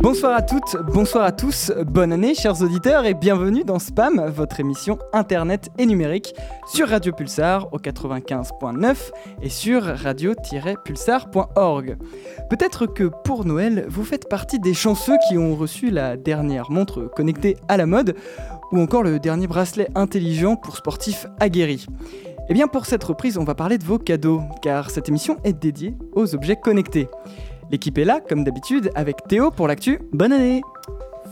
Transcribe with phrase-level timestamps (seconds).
[0.00, 4.60] Bonsoir à toutes, bonsoir à tous, bonne année chers auditeurs et bienvenue dans Spam, votre
[4.60, 6.34] émission internet et numérique
[6.72, 8.96] sur Radio Pulsar au 95.9
[9.42, 11.98] et sur radio-pulsar.org.
[12.48, 17.10] Peut-être que pour Noël, vous faites partie des chanceux qui ont reçu la dernière montre
[17.14, 18.14] connectée à la mode
[18.70, 21.86] ou encore le dernier bracelet intelligent pour sportifs aguerris.
[22.50, 25.52] Eh bien pour cette reprise, on va parler de vos cadeaux, car cette émission est
[25.52, 27.08] dédiée aux objets connectés.
[27.70, 30.00] L'équipe est là, comme d'habitude, avec Théo pour l'actu.
[30.12, 30.62] Bonne année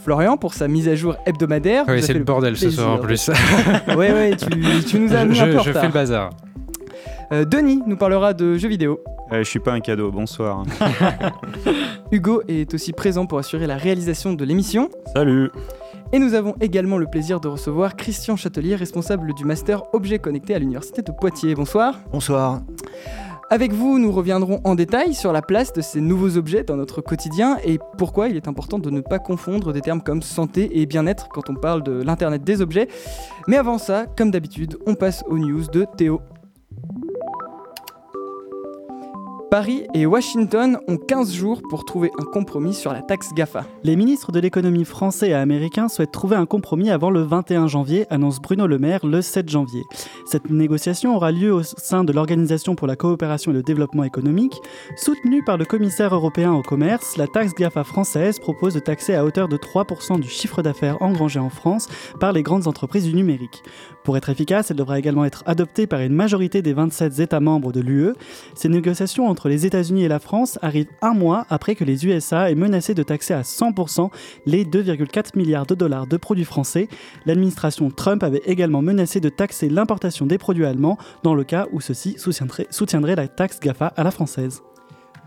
[0.05, 1.85] Florian pour sa mise à jour hebdomadaire.
[1.89, 3.31] Oui, c'est le bordel ce soir en plus.
[3.97, 4.37] oui, oui,
[4.87, 6.31] tu, nous as mis un peu Je fais le bazar.
[7.33, 9.01] Euh, Denis nous parlera de jeux vidéo.
[9.33, 10.65] Euh, je suis pas un cadeau, bonsoir.
[12.13, 14.91] Hugo est aussi présent pour assurer la réalisation de l'émission.
[15.13, 15.51] Salut
[16.13, 20.55] Et nous avons également le plaisir de recevoir Christian Châtelier, responsable du Master Objets Connectés
[20.55, 21.55] à l'Université de Poitiers.
[21.55, 21.99] Bonsoir.
[22.13, 22.61] Bonsoir.
[23.49, 27.01] Avec vous, nous reviendrons en détail sur la place de ces nouveaux objets dans notre
[27.01, 30.87] quotidien et pourquoi il est important de ne pas confondre des termes comme santé et
[30.87, 32.89] bien-être quand on parle de l'Internet des objets.
[33.47, 36.21] Mais avant ça, comme d'habitude, on passe aux news de Théo.
[39.49, 43.65] Paris et Washington ont 15 jours pour trouver un compromis sur la taxe GAFA.
[43.85, 48.07] Les ministres de l'économie français et américains souhaitent trouver un compromis avant le 21 janvier,
[48.11, 49.85] annonce Bruno Le Maire le 7 janvier.
[50.25, 54.61] Cette négociation aura lieu au sein de l'Organisation pour la coopération et le développement économique.
[54.97, 59.25] Soutenue par le commissaire européen au commerce, la taxe GAFA française propose de taxer à
[59.25, 61.87] hauteur de 3% du chiffre d'affaires engrangé en France
[62.19, 63.63] par les grandes entreprises du numérique.
[64.03, 67.73] Pour être efficace, elle devra également être adoptée par une majorité des 27 États membres
[67.73, 68.13] de l'UE.
[68.57, 72.51] Ces négociations entre les États-Unis et la France arrivent un mois après que les USA
[72.51, 74.09] aient menacé de taxer à 100%
[74.47, 76.89] les 2,4 milliards de dollars de produits français.
[77.27, 81.83] L'administration Trump avait également menacé de taxer l'importation des produits allemands dans le cas où
[81.83, 84.63] ceux-ci soutiendraient la taxe GAFA à la française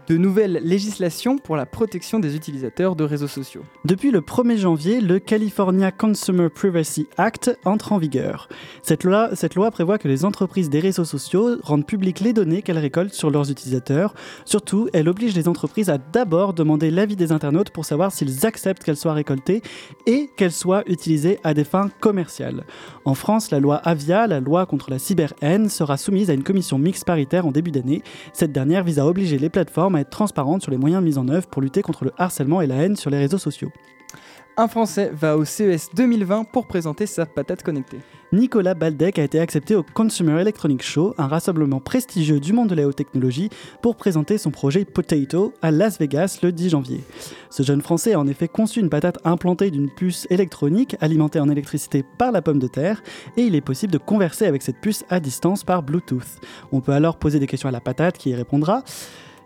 [0.10, 3.62] de nouvelles législations pour la protection des utilisateurs de réseaux sociaux.
[3.86, 8.50] Depuis le 1er janvier, le California Consumer Privacy Act entre en vigueur.
[8.82, 9.30] Cette loi,
[9.70, 13.52] prévoit que les entreprises des réseaux sociaux rendent publiques les données qu'elles récoltent sur leurs
[13.52, 14.16] utilisateurs.
[14.46, 18.84] Surtout, elle oblige les entreprises à d'abord demander l'avis des internautes pour savoir s'ils acceptent
[18.84, 19.62] qu'elles soient récoltées
[20.08, 22.64] et qu'elles soient utilisées à des fins commerciales.
[23.06, 26.80] En France, la loi Avia, la loi contre la cyber-haine, sera soumise à une commission
[26.80, 28.02] mixte paritaire en début d'année.
[28.34, 31.48] Cette dernière vise à obliger les plateformes être transparente sur les moyens mis en œuvre
[31.48, 33.72] pour lutter contre le harcèlement et la haine sur les réseaux sociaux.
[34.62, 38.00] Un Français va au CES 2020 pour présenter sa patate connectée.
[38.34, 42.76] Nicolas Baldec a été accepté au Consumer Electronics Show, un rassemblement prestigieux du monde de
[42.76, 43.50] la haute technologie,
[43.82, 47.00] pour présenter son projet Potato à Las Vegas le 10 janvier.
[47.50, 51.50] Ce jeune Français a en effet conçu une patate implantée d'une puce électronique alimentée en
[51.50, 53.02] électricité par la pomme de terre,
[53.38, 56.42] et il est possible de converser avec cette puce à distance par Bluetooth.
[56.74, 58.84] On peut alors poser des questions à la patate qui y répondra.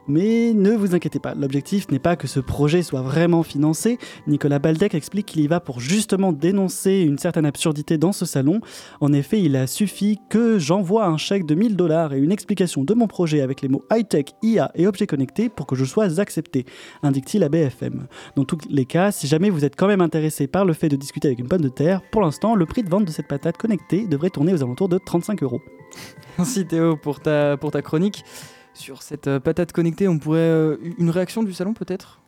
[0.08, 3.97] Mais ne vous inquiétez pas, l'objectif n'est pas que ce projet soit vraiment financé.
[4.28, 8.59] Nicolas Baldec explique qu'il y va pour justement dénoncer une certaine absurdité dans ce salon.
[9.00, 12.84] En effet, il a suffi que j'envoie un chèque de 1000 dollars et une explication
[12.84, 16.20] de mon projet avec les mots high-tech, IA et objets connectés pour que je sois
[16.20, 16.66] accepté,
[17.02, 18.08] indique-t-il à BFM.
[18.35, 20.97] Dans tous les cas, si jamais vous êtes quand même intéressé par le fait de
[20.97, 23.58] discuter avec une pomme de terre, pour l'instant, le prix de vente de cette patate
[23.58, 25.62] connectée devrait tourner aux alentours de 35 euros.
[26.38, 28.24] Merci Théo pour ta, pour ta chronique
[28.73, 32.22] sur cette euh, patate connectée, on pourrait euh, une réaction du salon peut-être?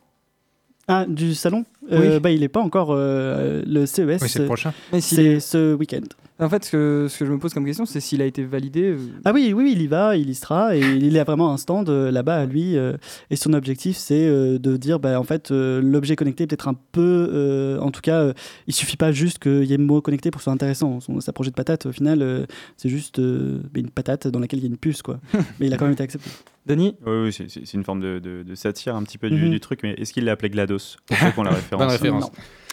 [0.88, 1.64] Ah, du salon?
[1.90, 4.22] Euh, bah, Il n'est pas encore le CES.
[4.22, 4.72] Oui, c'est le prochain.
[5.00, 6.06] C'est ce week-end.
[6.38, 8.44] En fait, ce que, ce que, je me pose comme question, c'est s'il a été
[8.44, 8.90] validé.
[8.90, 8.98] Euh.
[9.24, 11.88] Ah oui, oui, il y va, il y sera, et il a vraiment un stand
[11.88, 12.76] euh, là-bas à lui.
[12.76, 12.98] Euh,
[13.30, 17.78] et son objectif, c'est de dire, bah, en fait, l'objet connecté est peut-être un peu,
[17.80, 18.32] en tout cas,
[18.66, 21.00] il suffit pas juste qu'il y ait mot connecté pour que ce soit intéressant.
[21.00, 22.46] Son, sa projet de patate, au final,
[22.76, 25.18] c'est juste une patate dans laquelle il y a une puce, quoi.
[25.58, 26.30] mais il a quand même été accepté.
[26.66, 26.96] Denis?
[27.06, 29.50] Oui, oui c'est une forme de, de, satire un petit peu du, mhm.
[29.50, 30.96] du truc, mais est-ce qu'il l'a appelé GLaDOS?
[31.06, 31.92] Pour ceux qui la référence.
[31.92, 32.30] référence.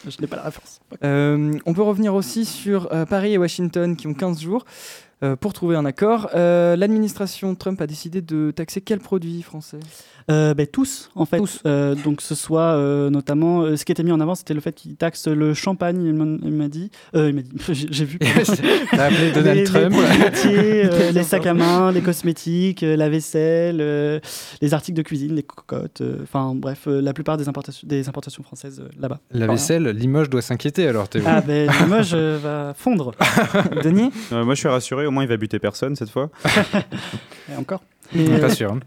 [0.10, 0.82] Je n'ai pas la référence.
[1.04, 3.53] Euh, on peut revenir aussi sur euh, Paris et Washington
[3.96, 4.66] qui ont 15 jours
[5.24, 6.30] euh, pour trouver un accord.
[6.34, 9.80] L'administration Trump a décidé de taxer quel produit français?
[10.30, 11.42] Euh, ben, tous, en fait.
[11.66, 13.76] Euh, donc, ce soit euh, notamment.
[13.76, 16.68] ce qui était mis en avant, c'était le fait qu'il taxe le champagne, il m'a
[16.68, 16.92] dit.
[17.14, 17.52] il m'a dit.
[17.92, 18.20] J'ai vu.
[18.92, 19.94] T'as appelé Donald les, Trump.
[20.44, 24.22] Les, les sacs à main, les cosmétiques, la vaisselle,
[24.62, 26.04] les articles de cuisine, les cocottes.
[26.22, 29.20] Enfin, bref, la plupart des importations, des importations françaises là-bas.
[29.32, 31.24] La vaisselle, Limoges doit s'inquiéter alors, Théo.
[31.26, 33.12] Ah, ben Limoges va fondre.
[33.84, 36.30] Denis Moi, je suis rassuré, au moins, il va buter personne cette fois.
[37.52, 37.82] Et encore.
[38.14, 38.72] Mais, pas sûr.
[38.72, 38.80] Hein.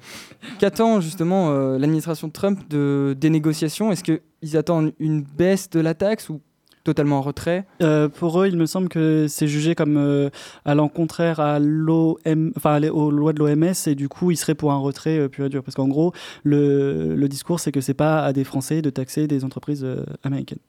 [0.59, 3.91] Qu'attend justement euh, l'administration Trump de, des négociations?
[3.93, 6.41] Est-ce qu'ils attendent une baisse de la taxe ou
[6.87, 10.31] totalement en retrait Euh, pour eux, il me semble que c'est jugé comme euh,
[10.65, 14.71] allant contraire à l'OM, enfin aux lois de l'OMS et du coup, ils seraient pour
[14.73, 15.65] un retrait euh, pur et dur.
[15.65, 16.13] Parce qu'en gros,
[16.45, 20.05] le, le discours, c'est que c'est pas à des Français de taxer des entreprises euh,
[20.23, 20.61] américaines.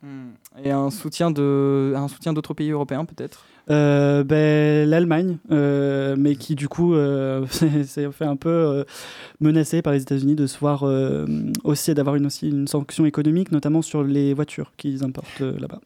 [0.64, 3.46] Et un soutien de, un soutien d'autres pays européens peut-être?
[3.70, 6.96] Ben, L'Allemagne, mais qui du coup
[7.50, 8.86] s'est fait un peu
[9.42, 10.86] menacée par les États-Unis de se voir
[11.66, 15.82] aussi d'avoir une, aussi une sanction économique, notamment sur les voitures qu'ils importent là-bas.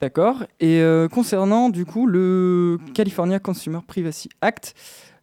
[0.00, 0.44] D'accord.
[0.60, 4.74] Et euh, concernant du coup le California Consumer Privacy Act,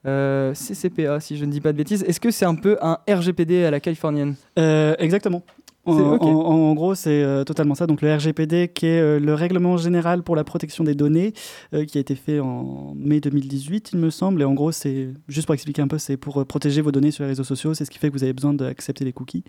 [0.05, 2.99] euh, CCPA si je ne dis pas de bêtises, est-ce que c'est un peu un
[3.09, 4.35] RGPD à la californienne?
[4.59, 5.43] Euh, exactement.
[5.85, 7.87] En, gros, c'est euh, totalement ça.
[7.87, 11.33] Donc le RGPD, qui est euh, le règlement général pour la protection des données,
[11.73, 14.41] euh, qui a été fait en mai 2018, il me semble.
[14.41, 17.23] Et en gros, c'est juste pour expliquer un peu, c'est pour protéger vos données sur
[17.23, 17.73] les réseaux sociaux.
[17.73, 19.43] C'est ce qui fait que vous avez besoin d'accepter les cookies.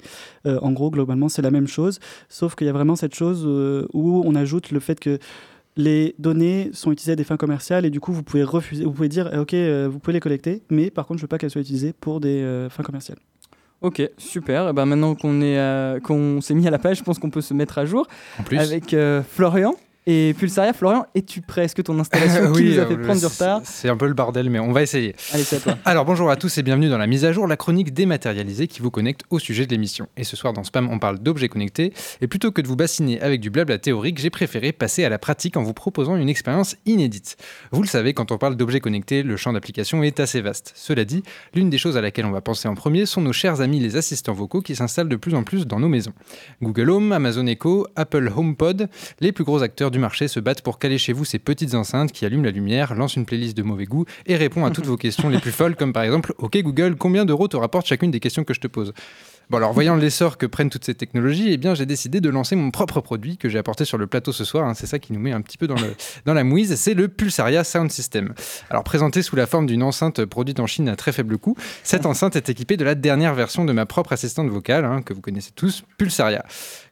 [0.45, 1.99] En gros, globalement, c'est la même chose,
[2.29, 3.47] sauf qu'il y a vraiment cette chose
[3.93, 5.19] où on ajoute le fait que
[5.77, 8.93] les données sont utilisées à des fins commerciales et du coup vous pouvez refuser, vous
[8.93, 11.39] pouvez dire eh, ok euh, vous pouvez les collecter, mais par contre je veux pas
[11.39, 13.19] qu'elles soient utilisées pour des euh, fins commerciales.
[13.87, 14.69] Ok, super.
[14.71, 17.41] Et ben maintenant qu'on est qu'on s'est mis à la page, je pense qu'on peut
[17.41, 18.09] se mettre à jour
[18.41, 18.59] En plus.
[18.59, 19.77] avec euh, Florian
[20.07, 20.73] et Pulsaria.
[20.73, 21.65] Florian, es-tu prêt?
[21.65, 24.07] Est-ce que ton installation qui nous a fait euh, prendre du retard C'est un peu
[24.07, 25.15] le bordel, mais on va essayer.
[25.33, 25.79] Allez, c'est à toi.
[25.85, 28.81] Alors bonjour à tous et bienvenue dans la mise à jour, la chronique dématérialisée qui
[28.81, 30.09] vous connecte au sujet de l'émission.
[30.17, 31.93] Et ce soir dans Spam, on parle d'objets connectés.
[32.21, 35.19] Et plutôt que de vous bassiner avec du blabla théorique, j'ai préféré passer à la
[35.19, 37.37] pratique en vous proposant une expérience inédite.
[37.73, 40.73] Vous le savez, quand on parle d'objets connectés, le champ d'application est assez vaste.
[40.77, 41.25] Cela dit,
[41.55, 43.97] l'une des choses à laquelle on va penser en premier sont nos chers amis les
[43.97, 46.13] assistants vocaux qui s'installent de plus en plus dans nos maisons.
[46.63, 48.89] Google Home, Amazon Echo, Apple HomePod,
[49.21, 52.13] les plus gros acteurs du marché se battent pour caler chez vous ces petites enceintes
[52.13, 54.97] qui allument la lumière, lancent une playlist de mauvais goût et répondent à toutes vos
[54.97, 58.21] questions les plus folles, comme par exemple Ok Google, combien d'euros te rapporte chacune des
[58.21, 58.93] questions que je te pose?
[59.49, 62.57] Bon alors voyant l'essor que prennent toutes ces technologies, eh bien j'ai décidé de lancer
[62.57, 64.67] mon propre produit que j'ai apporté sur le plateau ce soir.
[64.67, 64.75] hein.
[64.75, 65.95] c'est ça qui nous met un petit peu dans, le,
[66.25, 66.75] dans la mouise.
[66.75, 68.35] C'est le Pulsaria Sound System.
[68.71, 72.07] Alors présenté sous la forme d'une enceinte produite en Chine à très faible coût, cette
[72.07, 75.21] enceinte est équipée de la dernière version de ma propre assistante vocale hein, que vous
[75.21, 76.45] connaissez tous, Pulsaria.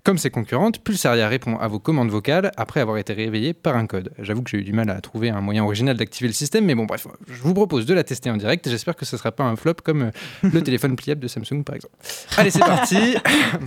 [0.04, 3.86] Comme ses concurrentes, Pulsaria répond à vos commandes vocales après avoir été réveillée par un
[3.86, 4.12] code.
[4.18, 6.74] J'avoue que j'ai eu du mal à trouver un moyen original d'activer le système, mais
[6.74, 8.68] bon bref, je vous propose de la tester en direct.
[8.68, 10.10] J'espère que ce ne sera pas un flop comme euh,
[10.52, 11.94] le téléphone pliable de Samsung par exemple.
[12.36, 13.14] Allez c'est parti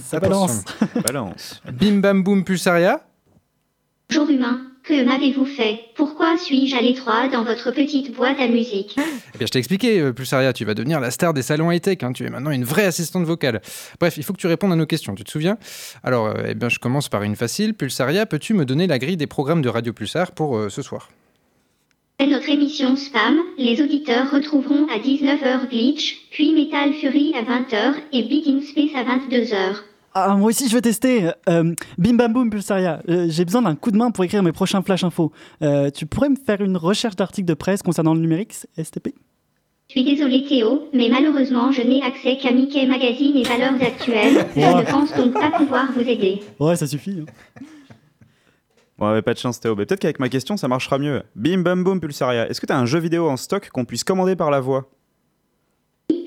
[0.06, 0.64] Ça balance.
[1.04, 1.60] Balance.
[1.74, 3.02] Bim bam boum Pulsaria
[4.10, 5.82] Bonjour humain, que m'avez-vous fait?
[5.96, 8.96] Pourquoi suis-je à l'étroit dans votre petite boîte à musique?
[8.98, 11.98] Eh bien, je t'ai expliqué, euh, Pulsaria, tu vas devenir la star des salons high-tech.
[12.04, 12.14] hein.
[12.14, 13.62] Tu es maintenant une vraie assistante vocale.
[14.00, 15.58] Bref, il faut que tu répondes à nos questions, tu te souviens?
[16.04, 17.74] Alors, euh, eh bien, je commence par une facile.
[17.74, 21.10] Pulsaria, peux-tu me donner la grille des programmes de Radio Pulsar pour euh, ce soir?
[22.20, 23.38] C'est notre émission Spam.
[23.58, 28.96] Les auditeurs retrouveront à 19h Glitch, puis Metal Fury à 20h et Big in Space
[28.96, 29.76] à 22h.
[30.26, 31.30] Ah, moi aussi, je veux tester.
[31.50, 33.02] Euh, bim bam boum, Pulsaria.
[33.10, 35.32] Euh, J'ai besoin d'un coup de main pour écrire mes prochains flash infos.
[35.62, 39.10] Euh, tu pourrais me faire une recherche d'articles de presse concernant le numérique, STP
[39.90, 44.46] Je suis désolé Théo, mais malheureusement je n'ai accès qu'à Mickey Magazine et Valeurs Actuelles.
[44.56, 46.42] Je ne pense donc pas pouvoir vous aider.
[46.60, 47.20] Ouais, ça suffit.
[47.22, 47.62] hein.
[48.98, 49.76] Bon, ouais, pas de chance Théo.
[49.76, 51.22] Mais peut-être qu'avec ma question ça marchera mieux.
[51.36, 52.50] Bim bam boum Pulsaria.
[52.50, 54.90] Est-ce que t'as un jeu vidéo en stock qu'on puisse commander par la voix?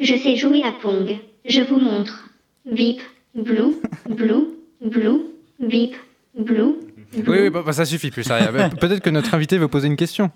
[0.01, 1.19] Je sais jouer à Pong.
[1.45, 2.29] Je vous montre.
[2.71, 3.01] Bip,
[3.35, 3.77] blue,
[4.09, 4.47] blue,
[4.85, 5.21] blue,
[5.61, 5.95] bip,
[6.39, 6.75] blue.
[7.15, 8.53] Oui, oui, bah, bah, ça suffit, Pulsaria.
[8.53, 10.31] Bah, Peut-être que notre invité veut poser une question.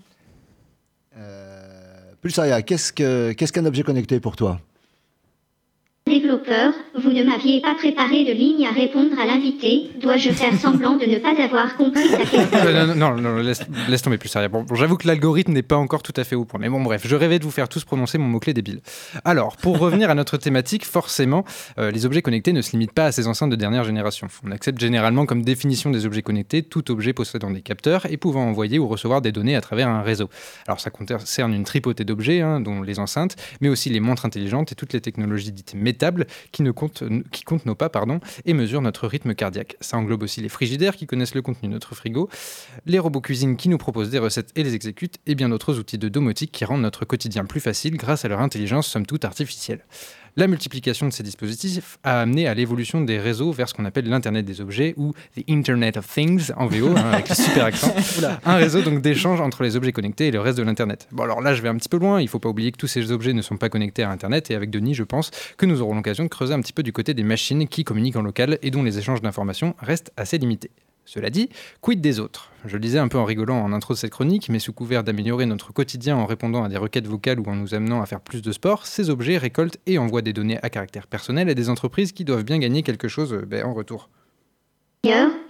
[1.16, 1.60] Euh,
[2.20, 4.60] Pulsaria, qu'est-ce que- qu'est-ce qu'un objet connecté pour toi?
[6.06, 9.90] Développeur, vous ne m'aviez pas préparé de ligne à répondre à l'invité.
[10.00, 13.62] Dois-je faire semblant de ne pas avoir compris sa question Euh, non, non, non, laisse,
[13.88, 14.48] laisse tomber Pulsaria.
[14.48, 16.60] Bon, bon, j'avoue que l'algorithme n'est pas encore tout à fait au point.
[16.60, 18.80] Mais bon, bref, je rêvais de vous faire tous prononcer mon mot-clé débile.
[19.24, 21.44] Alors, pour revenir à notre thématique, forcément,
[21.78, 24.28] euh, les objets connectés ne se limitent pas à ces enceintes de dernière génération.
[24.46, 28.46] On accepte généralement comme définition des objets connectés tout objet possédant des capteurs et pouvant
[28.46, 30.28] envoyer ou recevoir des données à travers un réseau.
[30.68, 34.70] Alors, ça concerne une tripotée d'objets, hein, dont les enceintes, mais aussi les montres intelligentes
[34.70, 38.82] et toutes les technologies dites métables qui, ne qui comptent nos pas pardon, et mesurent
[38.82, 39.76] notre rythme cardiaque.
[39.80, 42.28] Ça englobe aussi les frigidaires qui connaissent le contenu de notre frigo,
[42.86, 45.98] les robots cuisine qui nous proposent des recettes et les exécutent, et bien d'autres outils
[45.98, 49.80] de domotique qui rendent notre quotidien plus facile grâce à leur intelligence somme toute artificielle.
[50.36, 54.08] La multiplication de ces dispositifs a amené à l'évolution des réseaux vers ce qu'on appelle
[54.08, 57.94] l'Internet des objets ou The Internet of Things en VO, hein, avec le super accent.
[58.44, 61.06] Un réseau donc d'échange entre les objets connectés et le reste de l'Internet.
[61.12, 62.88] Bon alors là je vais un petit peu loin, il faut pas oublier que tous
[62.88, 65.80] ces objets ne sont pas connectés à Internet et avec Denis je pense que nous
[65.80, 68.58] aurons l'occasion de creuser un petit peu du côté des machines qui communiquent en local
[68.62, 70.72] et dont les échanges d'informations restent assez limités.
[71.06, 72.50] Cela dit, quid des autres?
[72.64, 75.04] Je le disais un peu en rigolant en intro de cette chronique, mais sous couvert
[75.04, 78.20] d'améliorer notre quotidien en répondant à des requêtes vocales ou en nous amenant à faire
[78.20, 81.68] plus de sport, ces objets récoltent et envoient des données à caractère personnel à des
[81.68, 84.08] entreprises qui doivent bien gagner quelque chose euh, ben, en retour.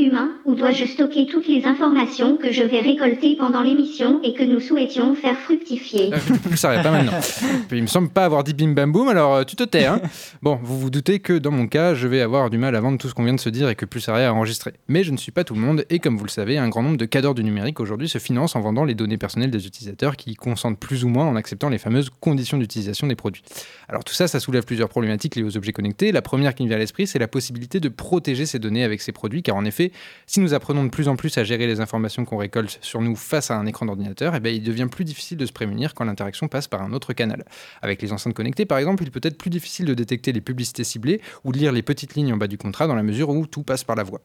[0.00, 4.42] Humain, ou dois-je stocker toutes les informations que je vais récolter pendant l'émission et que
[4.42, 6.18] nous souhaitions faire fructifier Ah,
[6.48, 7.12] Plus sérieux, pas maintenant.
[7.68, 9.84] Puis, il me semble pas avoir dit bim bam boum, alors euh, tu te tais.
[9.84, 10.00] Hein
[10.42, 12.98] bon, vous vous doutez que dans mon cas, je vais avoir du mal à vendre
[12.98, 14.72] tout ce qu'on vient de se dire et que plus sérieux à enregistrer.
[14.88, 16.82] Mais je ne suis pas tout le monde et comme vous le savez, un grand
[16.82, 20.16] nombre de cadres du numérique aujourd'hui se financent en vendant les données personnelles des utilisateurs
[20.16, 23.44] qui y consentent plus ou moins en acceptant les fameuses conditions d'utilisation des produits.
[23.88, 26.10] Alors tout ça, ça soulève plusieurs problématiques liées aux objets connectés.
[26.10, 29.00] La première qui me vient à l'esprit, c'est la possibilité de protéger ces données avec
[29.00, 29.92] ces produits, car en effet,
[30.26, 33.14] si nous apprenons de plus en plus à gérer les informations qu'on récolte sur nous
[33.14, 36.04] face à un écran d'ordinateur, eh ben, il devient plus difficile de se prémunir quand
[36.04, 37.44] l'interaction passe par un autre canal.
[37.82, 40.82] Avec les enceintes connectées, par exemple, il peut être plus difficile de détecter les publicités
[40.82, 43.46] ciblées ou de lire les petites lignes en bas du contrat dans la mesure où
[43.46, 44.20] tout passe par la voix.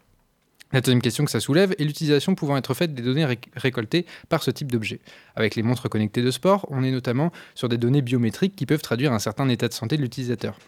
[0.71, 4.05] La deuxième question que ça soulève est l'utilisation pouvant être faite des données réc- récoltées
[4.29, 4.99] par ce type d'objet.
[5.35, 8.81] Avec les montres connectées de sport, on est notamment sur des données biométriques qui peuvent
[8.81, 10.59] traduire un certain état de santé de l'utilisateur.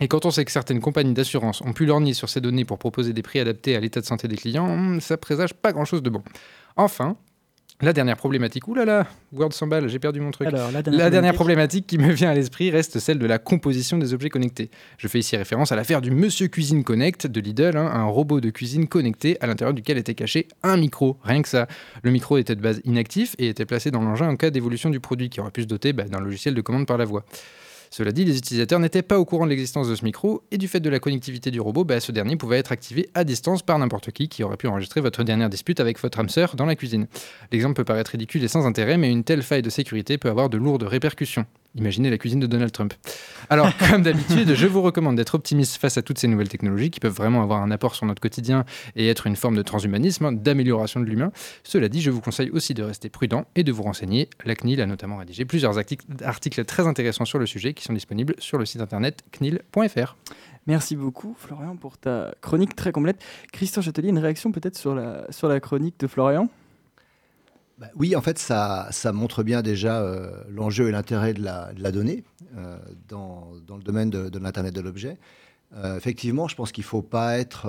[0.00, 2.78] Et quand on sait que certaines compagnies d'assurance ont pu lorgner sur ces données pour
[2.78, 6.02] proposer des prix adaptés à l'état de santé des clients, hmm, ça présage pas grand-chose
[6.02, 6.22] de bon.
[6.76, 7.16] Enfin,
[7.80, 10.46] la dernière problématique, oulala, là là, Word s'emballe, j'ai perdu mon truc.
[10.46, 13.98] Alors, la La dernière problématique qui me vient à l'esprit reste celle de la composition
[13.98, 14.70] des objets connectés.
[14.96, 18.40] Je fais ici référence à l'affaire du Monsieur Cuisine Connect de Lidl, hein, un robot
[18.40, 21.66] de cuisine connecté à l'intérieur duquel était caché un micro, rien que ça.
[22.02, 25.00] Le micro était de base inactif et était placé dans l'engin en cas d'évolution du
[25.00, 27.24] produit qui aurait pu se doter bah, d'un logiciel de commande par la voix.
[27.96, 30.66] Cela dit, les utilisateurs n'étaient pas au courant de l'existence de ce micro et du
[30.66, 33.78] fait de la connectivité du robot, bah, ce dernier pouvait être activé à distance par
[33.78, 37.06] n'importe qui qui aurait pu enregistrer votre dernière dispute avec votre âme dans la cuisine.
[37.52, 40.50] L'exemple peut paraître ridicule et sans intérêt, mais une telle faille de sécurité peut avoir
[40.50, 41.46] de lourdes répercussions.
[41.76, 42.94] Imaginez la cuisine de Donald Trump.
[43.50, 47.00] Alors, comme d'habitude, je vous recommande d'être optimiste face à toutes ces nouvelles technologies qui
[47.00, 48.64] peuvent vraiment avoir un apport sur notre quotidien
[48.96, 51.32] et être une forme de transhumanisme, hein, d'amélioration de l'humain.
[51.64, 54.28] Cela dit, je vous conseille aussi de rester prudent et de vous renseigner.
[54.44, 57.92] La CNIL a notamment rédigé plusieurs artic- articles très intéressants sur le sujet qui sont
[57.92, 60.16] disponibles sur le site internet cnil.fr.
[60.66, 63.22] Merci beaucoup, Florian, pour ta chronique très complète.
[63.52, 66.48] Christian Châtelier, une réaction peut-être sur la chronique de Florian?
[67.78, 71.72] Bah oui, en fait, ça, ça montre bien déjà euh, l'enjeu et l'intérêt de la,
[71.72, 72.22] de la donnée
[72.56, 72.78] euh,
[73.08, 75.18] dans, dans le domaine de, l'Internet de l'objet.
[75.74, 77.66] Euh, effectivement, je pense qu'il faut pas être,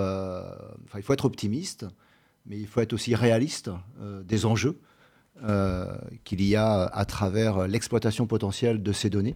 [0.96, 1.88] il faut être optimiste,
[2.46, 3.72] mais il faut être aussi réaliste
[4.24, 4.80] des enjeux
[6.24, 9.36] qu'il y a à travers l'exploitation potentielle de ces données.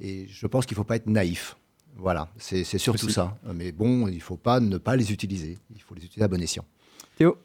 [0.00, 1.56] Et je pense qu'il ne faut pas être naïf.
[1.96, 3.38] Voilà, c'est surtout ça.
[3.54, 5.58] Mais bon, il ne faut pas ne pas les utiliser.
[5.74, 6.64] Il faut les utiliser à bon escient.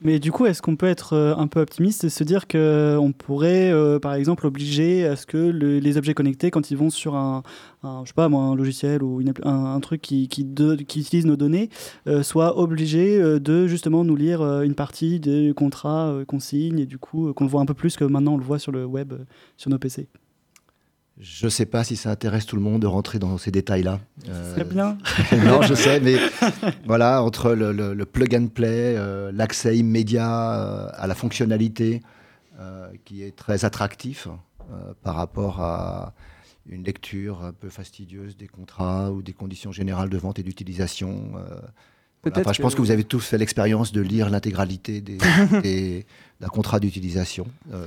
[0.01, 3.11] Mais du coup, est-ce qu'on peut être euh, un peu optimiste et se dire qu'on
[3.17, 6.89] pourrait, euh, par exemple, obliger à ce que le- les objets connectés, quand ils vont
[6.91, 7.41] sur un,
[7.83, 11.69] je sais pas, un logiciel ou un, truc qui, utilise nos données,
[12.07, 16.39] euh, soient obligés euh, de justement nous lire euh, une partie des contrats euh, qu'on
[16.39, 18.43] signe et du coup euh, qu'on le voit un peu plus que maintenant on le
[18.43, 19.25] voit sur le web, euh,
[19.57, 20.07] sur nos PC
[21.19, 23.99] Je ne sais pas si ça intéresse tout le monde de rentrer dans ces détails-là.
[24.29, 24.97] Euh, Très bien.
[25.45, 26.17] non, je sais, mais
[26.85, 32.01] voilà, entre le, le- le plug and play, euh, l'accès immédiat euh, à la fonctionnalité,
[32.59, 34.27] euh, qui est très attractif
[35.03, 36.13] par rapport à
[36.67, 41.33] une lecture un peu fastidieuse des contrats ou des conditions générales de vente et d'utilisation.
[42.23, 42.35] Voilà.
[42.35, 45.17] Peut-être Enfin, je pense que- que vous avez tous fait l'expérience de lire l'intégralité des,
[45.63, 46.05] des-
[46.41, 47.85] d'un contrat d'utilisation euh,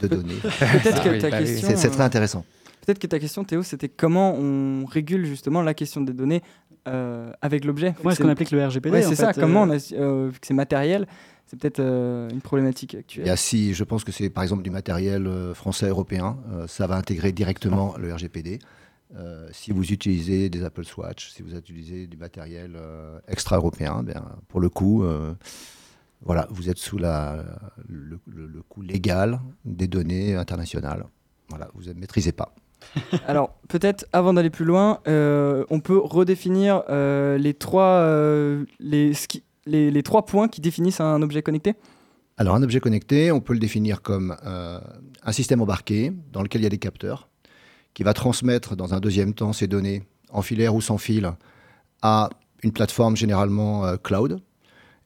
[0.00, 0.34] de données.
[0.42, 1.38] Peut-être que oui, ta oui.
[1.44, 1.68] question.
[1.68, 2.44] C'est c'est euh, très intéressant.
[2.86, 6.42] Peut-être que ta question, Théo, c'était comment on régule justement la question des données
[6.86, 7.94] euh, avec l'objet.
[8.02, 8.96] Moi, ce C'est- qu'on applique le RGPD.
[8.98, 9.32] Ouais, en c'est ça.
[9.34, 11.06] Comment euh, on a, euh, vu que c'est matériel,
[11.46, 13.26] c'est peut-être euh, une problématique Il actuelle.
[13.26, 16.66] y a si, je pense que c'est par exemple du matériel euh, français européen, euh,
[16.66, 18.58] ça va intégrer directement le RGPD.
[19.16, 24.22] Euh, si vous utilisez des Apple Watch, si vous utilisez du matériel euh, extra-européen, bien,
[24.48, 25.32] pour le coup, euh,
[26.22, 27.42] voilà, vous êtes sous la,
[27.88, 31.06] le, le- le coup légal des données internationales.
[31.48, 32.54] Voilà, vous ne maîtrisez pas.
[33.26, 38.06] Alors, peut-être avant d'aller plus loin, on peut redéfinir les, trois,
[38.78, 41.74] les, trois points qui définissent un objet connecté?
[42.36, 46.64] Alors, un objet connecté, on peut le définir comme un système embarqué dans lequel il
[46.64, 47.27] y a des capteurs
[47.98, 51.32] qui va transmettre dans un deuxième temps ces données en filaire ou sans fil
[52.00, 52.30] à
[52.62, 54.38] une plateforme généralement euh, cloud.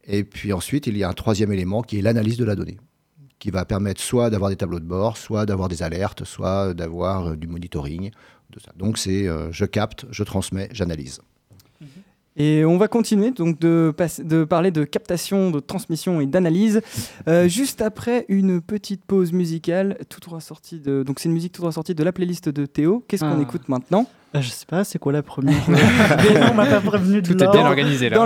[0.04, 2.78] Et puis ensuite, il y a un troisième élément qui est l'analyse de la donnée,
[3.38, 7.28] qui va permettre soit d'avoir des tableaux de bord, soit d'avoir des alertes, soit d'avoir
[7.28, 8.10] euh, du monitoring.
[8.76, 11.22] Donc, c'est euh, je capte, je transmets, j'analyse.
[12.36, 13.94] Et on va continuer donc de,
[14.48, 16.80] parler de captation, de transmission et d'analyse
[17.28, 21.52] euh, juste après une petite pause musicale tout droit sortie de donc c'est une musique
[21.52, 23.04] tout droit sortie de la playlist de Théo.
[23.06, 23.42] Qu'est-ce qu'on Ah.
[23.42, 24.06] écoute maintenant?
[24.34, 27.26] Euh, je sais pas, c'est quoi la première Mais non, on m'a pas prévenu de
[27.34, 28.24] Tout est bien organisé là.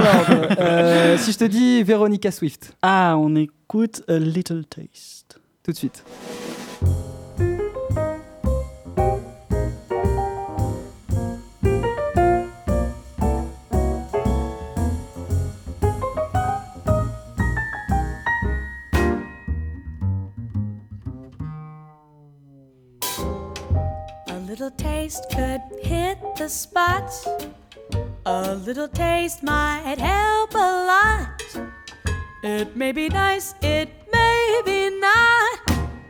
[0.60, 5.40] Euh, si je te dis Veronica Swift, Ah, on écoute A Little Taste.
[5.64, 6.04] tout de suite.
[25.06, 27.08] Taste could hit the spot.
[28.25, 31.42] A little taste might help a lot.
[32.42, 35.60] It may be nice, it may be not.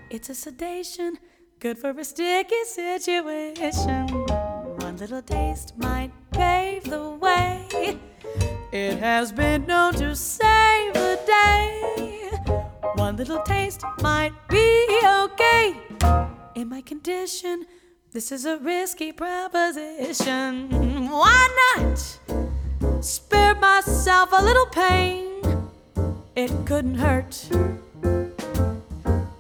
[0.09, 1.19] It's a sedation,
[1.61, 4.07] good for a sticky situation.
[4.87, 7.69] One little taste might pave the way.
[8.73, 12.31] It has been known to save the day.
[12.95, 15.77] One little taste might be okay.
[16.55, 17.67] In my condition,
[18.13, 20.71] this is a risky proposition.
[21.11, 22.19] Why not
[23.05, 25.43] spare myself a little pain?
[26.35, 27.49] It couldn't hurt.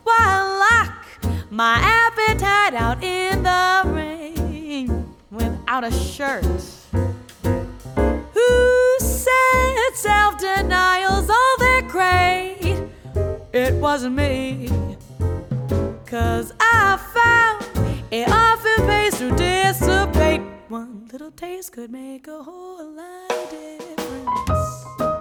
[0.04, 0.26] Why
[0.62, 1.06] lock
[1.50, 6.44] my appetite out in the rain without a shirt?
[8.34, 12.88] Who said self denial's all that great?
[13.52, 14.68] It wasn't me.
[16.06, 17.55] Cause I found
[18.16, 20.40] it often pays to dissipate.
[20.68, 25.15] One little taste could make a whole lot of difference.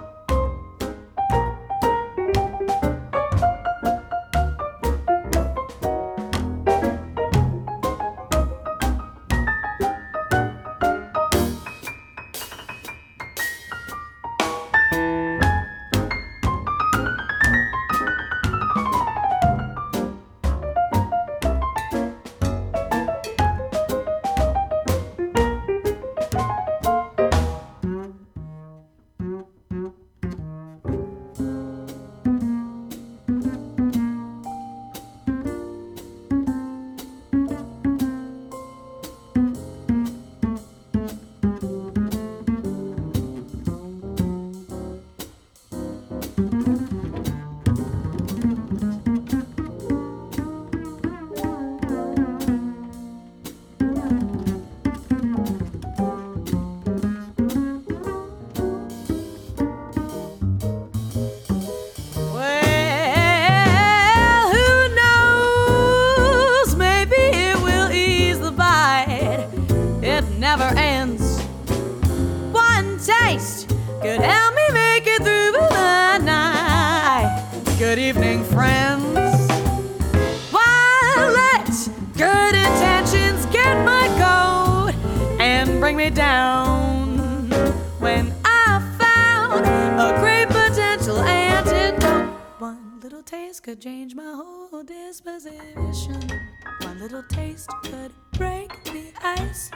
[99.38, 99.70] Ice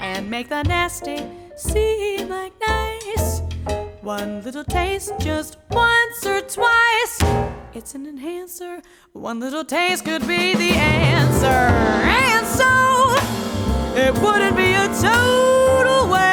[0.00, 3.42] and make the nasty seem like nice.
[4.02, 7.18] One little taste, just once or twice.
[7.74, 8.80] It's an enhancer.
[9.12, 11.46] One little taste could be the answer.
[11.46, 13.16] And so,
[13.94, 16.29] it wouldn't be a total waste.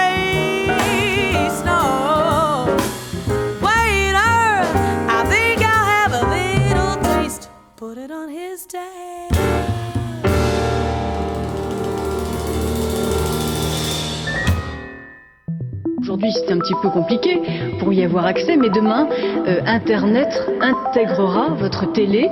[16.07, 17.41] Aujourd'hui, c'est un petit peu compliqué
[17.79, 19.09] pour y avoir accès, mais demain,
[19.45, 20.29] euh, Internet
[20.61, 22.29] intégrera votre télé.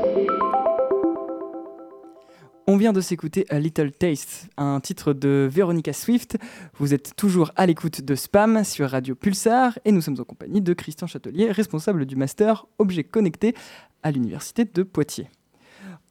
[2.68, 6.38] On vient de s'écouter A Little Taste, un titre de Veronica Swift.
[6.78, 10.62] Vous êtes toujours à l'écoute de Spam sur Radio Pulsar et nous sommes en compagnie
[10.62, 13.56] de Christian Châtelier, responsable du master Objets connectés
[14.04, 15.28] à l'Université de Poitiers.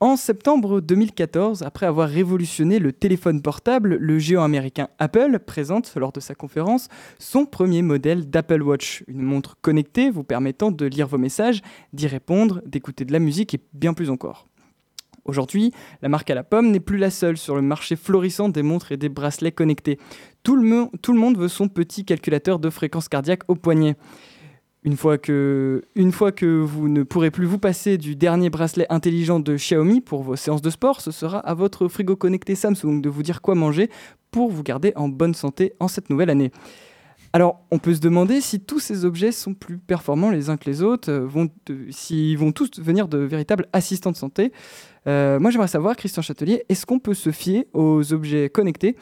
[0.01, 6.11] En septembre 2014, après avoir révolutionné le téléphone portable, le géant américain Apple présente lors
[6.11, 11.07] de sa conférence son premier modèle d'Apple Watch, une montre connectée vous permettant de lire
[11.07, 14.49] vos messages, d'y répondre, d'écouter de la musique et bien plus encore.
[15.25, 18.63] Aujourd'hui, la marque à la pomme n'est plus la seule sur le marché florissant des
[18.63, 19.99] montres et des bracelets connectés.
[20.43, 23.97] Tout le, monde veut son petit calculateur de fréquence cardiaque au poignet.
[24.85, 28.87] Une fois, que, une fois que vous ne pourrez plus vous passer du dernier bracelet
[28.91, 33.01] intelligent de Xiaomi pour vos séances de sport, ce sera à votre frigo connecté Samsung
[33.01, 33.89] de vous dire quoi manger
[34.31, 36.53] pour vous garder en bonne santé en cette nouvelle année.
[37.33, 40.67] Alors, on peut se demander si tous ces objets sont plus performants les uns que
[40.71, 44.53] les autres, euh, vont de- s'ils vont tous devenir de véritables assistants de santé.
[45.07, 48.97] Euh, moi, j'aimerais savoir, Christian Châtelier, est-ce qu'on peut se fier aux objets connectés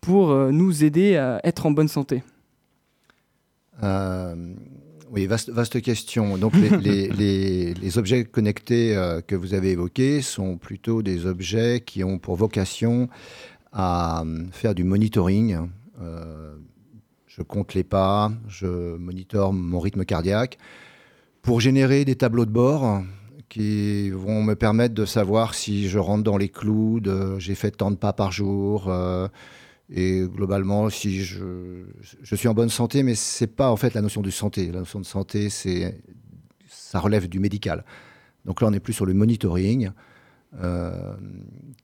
[0.00, 2.22] pour euh, nous aider à être en bonne santé?
[3.82, 4.34] Euh,
[5.10, 6.38] oui, vaste, vaste question.
[6.38, 11.26] Donc, les, les- les- les objets connectés euh, que vous avez évoqués sont plutôt des
[11.26, 13.08] objets qui ont pour vocation
[13.72, 15.68] à euh, faire du monitoring.
[16.00, 16.54] Euh,
[17.26, 20.58] je compte les pas, je monitore mon rythme cardiaque
[21.42, 23.02] pour générer des tableaux de bord
[23.48, 27.00] qui vont me permettre de savoir si je rentre dans les clous,
[27.38, 29.26] j'ai fait tant de pas par jour, euh,
[29.92, 31.84] et globalement si je,
[32.22, 34.70] suis en bonne santé, mais c'est pas en fait la notion de santé.
[34.70, 36.00] La notion de santé, c'est
[36.68, 37.84] ça relève du médical.
[38.44, 39.90] Donc là, on est plus sur le monitoring,
[40.58, 41.14] euh,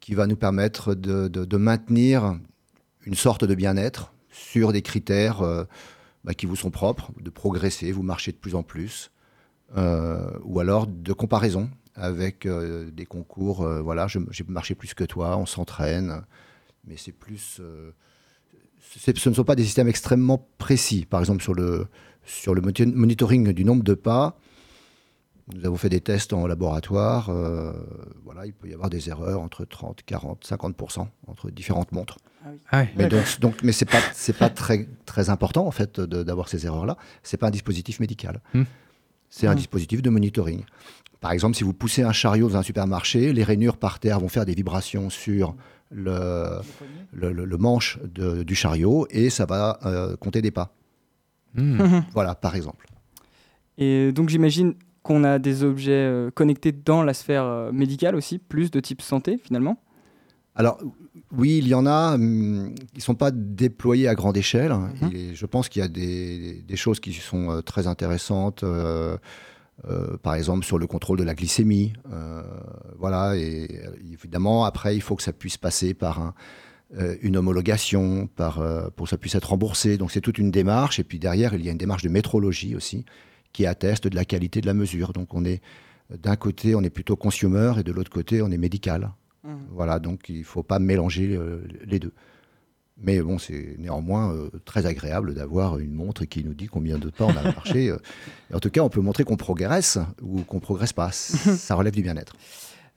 [0.01, 2.37] qui va nous permettre de, maintenir
[3.05, 5.65] une sorte de bien-être sur des critères euh,
[6.25, 9.13] bah, qui vous sont propres, de progresser, vous marchez de plus en plus,
[9.77, 13.67] euh, ou alors de comparaison avec des concours.
[13.67, 16.23] voilà, j'ai marché plus que toi, on s'entraîne,
[16.87, 17.59] mais c'est plus.
[17.61, 17.91] euh,
[18.99, 21.07] ce ne sont pas des systèmes extrêmement précis.
[21.09, 21.87] Par exemple, sur le,
[22.25, 24.39] sur le moni- monitoring du nombre de pas,
[25.55, 27.31] nous avons fait des tests en laboratoire.
[27.31, 27.73] euh,
[28.25, 32.19] voilà, il peut y avoir des erreurs entre 30, 40, 50% entre différentes montres.
[32.71, 32.89] Ah ouais.
[32.97, 36.65] Mais, donc, donc, mais c'est pas, c'est pas très, très important en fait d'avoir ces
[36.67, 36.97] erreurs-là.
[37.25, 38.41] C'est pas un dispositif médical.
[38.55, 38.63] Hmm.
[39.31, 39.57] C'est un Hmm.
[39.57, 40.63] dispositif de monitoring.
[41.21, 44.29] Par exemple, si vous poussez un chariot dans un supermarché, les rainures par terre vont
[44.29, 45.57] faire des vibrations sur
[45.91, 46.61] le,
[47.13, 50.75] le, le- le manche de- du chariot et ça va euh, compter des pas.
[51.55, 52.01] Hmm.
[52.13, 52.87] Voilà, par exemple.
[53.79, 58.39] Et donc j'imagine qu'on a des objets euh, connectés dans la sphère euh, médicale aussi,
[58.39, 59.81] plus de type santé finalement.
[60.59, 60.79] Alors,
[61.37, 64.73] oui, il y en a hum, qui ne sont pas déployés à grande échelle.
[64.73, 65.11] Mhm.
[65.15, 68.65] Et je pense qu'il y a des, des choses qui sont très intéressantes.
[69.89, 71.93] Euh, par exemple, sur le contrôle de la glycémie.
[72.13, 72.43] euh,
[72.99, 76.35] voilà, et euh, évidemment, après, il faut que ça puisse passer par un-
[76.99, 78.63] euh, une homologation, par,
[78.95, 79.99] pour que ça puisse être remboursé.
[79.99, 80.99] Donc, c'est toute une démarche.
[80.99, 83.05] Et puis derrière, il y a une démarche de métrologie aussi,
[83.53, 85.13] qui atteste de la qualité de la mesure.
[85.13, 85.61] Donc, on est
[86.11, 89.11] d'un côté, on est plutôt consumer, et de l'autre côté, on est médical.
[89.71, 91.39] Voilà, donc il ne faut pas mélanger
[91.85, 92.13] les deux.
[92.99, 97.11] Mais bon, c'est néanmoins euh, très agréable d'avoir une montre qui nous dit combien de
[97.11, 97.91] pas on a marché.
[97.91, 97.99] euh.
[98.51, 101.11] Et en tout cas, on peut montrer qu'on progresse ou qu'on progresse pas.
[101.13, 102.33] Ça relève du bien-être.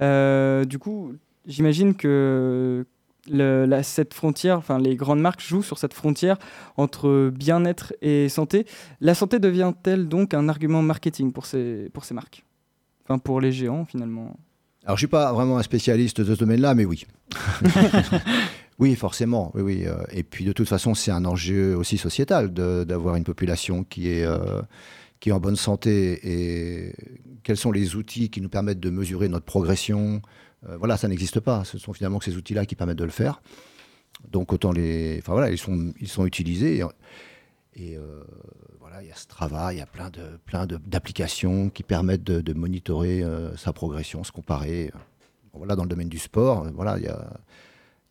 [0.01, 1.13] Euh, du coup,
[1.45, 2.85] j'imagine que
[3.29, 6.37] le- la- cette frontière, enfin les grandes marques jouent sur cette frontière
[6.77, 8.65] entre bien-être et santé.
[9.01, 12.45] La santé devient-elle donc un argument marketing pour ces, pour ces marques?
[13.03, 14.37] Enfin pour les géants finalement.
[14.85, 17.05] Alors, je suis pas vraiment un spécialiste de ce domaine-là, mais oui.
[18.79, 19.51] oui, forcément.
[19.55, 19.83] Oui, oui.
[19.85, 24.09] euh, Et puis, de toute façon, c'est un enjeu aussi sociétal d'avoir une population qui
[24.09, 24.61] est, euh,
[25.19, 26.19] qui est en bonne santé.
[26.23, 26.93] Et
[27.43, 30.21] quels sont les outils qui nous permettent de mesurer notre progression
[30.67, 31.63] Euh, Voilà, ça n'existe pas.
[31.65, 33.41] Ce sont finalement ces outils-là qui permettent de le faire.
[34.31, 35.17] Donc, autant les.
[35.19, 36.81] Enfin, voilà, ils sont, ils sont utilisés.
[37.75, 37.97] Et,
[38.79, 42.41] voilà, il y a Strava, il y a plein de plein d'applications qui permettent de,
[42.41, 43.23] de monitorer
[43.55, 44.91] sa progression, se comparer.
[45.53, 47.39] Voilà, dans le domaine du sport, voilà, il y a,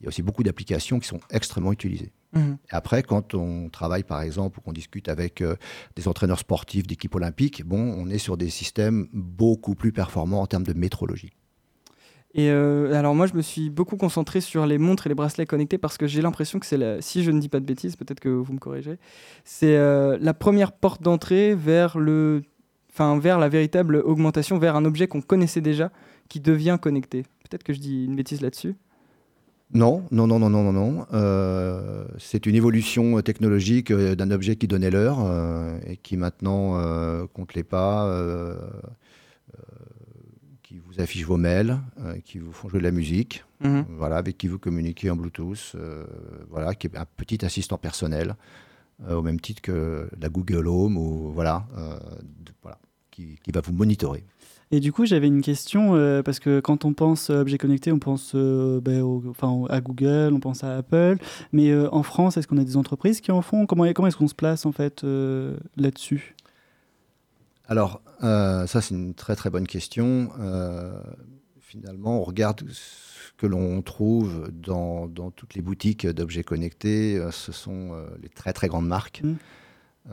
[0.00, 2.12] il y a aussi beaucoup d'applications qui sont extrêmement utilisées.
[2.34, 2.58] Mhm.
[2.70, 5.56] Après, quand on travaille, par exemple, ou qu'on discute avec euh,
[5.96, 10.46] des entraîneurs sportifs d'équipe olympique, bon, on est sur des systèmes beaucoup plus performants en
[10.46, 11.32] termes de métrologie.
[12.34, 15.46] Et euh, alors moi, je me suis beaucoup concentré sur les montres et les bracelets
[15.46, 17.96] connectés parce que j'ai l'impression que c'est, la- si je ne dis pas de bêtises,
[17.96, 18.98] peut-être que vous me corrigerez,
[19.44, 22.42] c'est euh, la première porte d'entrée vers le,
[22.92, 25.90] enfin vers la véritable augmentation, vers un objet qu'on connaissait déjà,
[26.28, 27.22] qui devient connecté.
[27.48, 28.76] Peut-être que je dis une bêtise là-dessus.
[29.74, 31.07] Non, non, non, non, non, non, non.
[31.12, 36.78] Euh, c'est une évolution technologique euh, d'un objet qui donnait l'heure euh, et qui maintenant
[36.78, 38.57] euh, compte les pas, euh,
[39.54, 39.61] euh,
[40.62, 43.85] qui vous affiche vos mails, euh, qui vous font jouer de la musique, Mhm.
[43.96, 46.04] voilà, avec qui vous communiquez en Bluetooth, euh,
[46.48, 48.37] voilà, qui est un petit assistant personnel,
[49.07, 52.78] euh, au même titre que la Google Home ou voilà, euh, de- voilà,
[53.11, 54.24] qui, qui va vous monitorer.
[54.70, 57.90] Et du coup, j'avais une question, euh, parce que quand on pense euh, objet connecté,
[57.90, 61.16] on pense euh, ben, au- enfin, à Google, on pense à Apple.
[61.52, 63.66] Mais euh, en France, est-ce qu'on a des entreprises qui en font?
[63.66, 65.04] Comment, comment est-ce qu'on se place en fait
[65.76, 66.35] là-dessus?
[67.66, 70.31] Alors, ça, c'est une très très bonne question.
[71.61, 77.22] Finalement, on regarde ce que l'on trouve dans, dans toutes les boutiques d'objets connectés.
[77.31, 79.22] Ce sont les très très grandes marques.
[79.22, 79.35] Mm.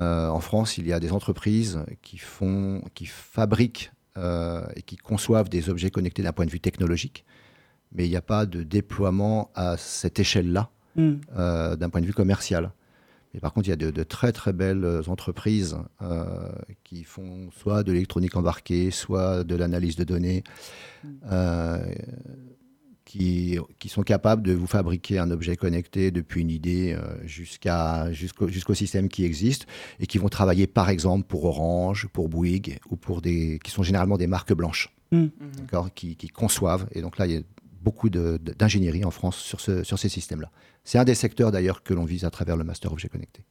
[0.01, 5.49] Euh, en France, il y a des entreprises qui, font, qui fabriquent et qui conçoivent
[5.49, 7.25] des objets connectés d'un point de vue technologique.
[7.91, 11.15] Mais il n'y a pas de déploiement à cette échelle-là Hmm.
[11.37, 12.71] euh, d'un point de vue commercial.
[13.33, 16.49] Mais par contre, il y a de, de très très belles entreprises euh,
[16.85, 20.45] qui font soit de l'électronique embarquée, soit de l'analyse de données,
[21.29, 21.85] euh,
[23.05, 28.11] qui, qui sont capables de vous fabriquer un objet connecté depuis une idée euh, jusqu'à,
[28.11, 29.67] jusqu'au, jusqu'au système qui existe
[29.99, 33.83] et qui vont travailler par exemple pour Orange, pour Bouygues ou pour des qui sont
[33.83, 35.25] généralement des marques blanches, Mm.
[35.59, 36.87] d'accord, qui, qui conçoivent.
[36.93, 37.41] Et donc là, il y a
[37.83, 40.49] beaucoup de- de- d'ingénierie en France sur, ce, sur ces systèmes-là.
[40.83, 43.43] C'est un des secteurs d'ailleurs que l'on vise à travers le Master Objet Connecté.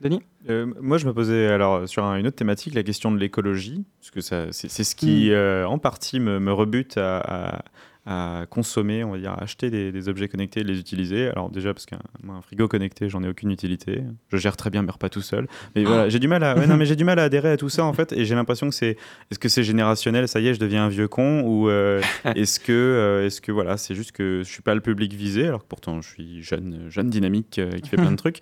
[0.00, 3.18] Denis Euh, moi, je me posais alors sur un- une autre thématique, la question de
[3.18, 7.18] l'écologie, parce que ça, c'est, c'est ce qui, euh, en partie, me, me rebute à,
[7.18, 7.64] à-
[8.04, 11.28] à consommer, on va dire, à acheter des, des objets connectés et les utiliser.
[11.28, 14.02] Alors déjà, parce qu'un un frigo connecté, j'en ai aucune utilité.
[14.30, 15.46] Je gère très bien mes repas tout seul.
[15.76, 17.56] Mais voilà, j'ai du mal à, ouais, non, mais j'ai du mal à adhérer à
[17.56, 18.96] tout ça en fait, et j'ai l'impression que c'est,
[19.30, 22.00] est-ce que c'est générationnel Ça y est, je deviens un vieux con, ou euh,
[22.34, 25.46] est-ce que, euh, est-ce que voilà, c'est juste que je suis pas le public visé,
[25.46, 28.40] alors que pourtant je suis jeune, jeune dynamique euh, qui fait plein de trucs.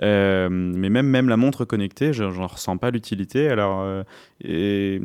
[0.00, 3.48] Mais même, même la montre connectée, je n'en ressens pas l'utilité.
[3.48, 4.04] Alors,
[4.42, 5.00] et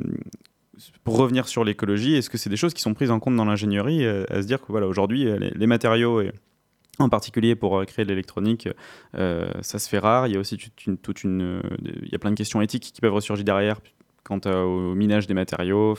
[1.04, 3.46] pour revenir sur l'écologie, est-ce que c'est des choses qui sont prises en compte dans
[3.46, 6.22] l'ingénierie euh, À se dire que voilà, aujourd'hui, euh, les, matériaux,
[7.00, 8.70] en particulier pour euh, créer de l'électronique,
[9.14, 10.28] ça se fait rare.
[10.28, 10.58] Il y a aussi
[11.02, 11.62] toute une,
[12.04, 13.80] il y a plein de questions éthiques qui peuvent ressurgir derrière
[14.24, 15.96] quant au minage des matériaux,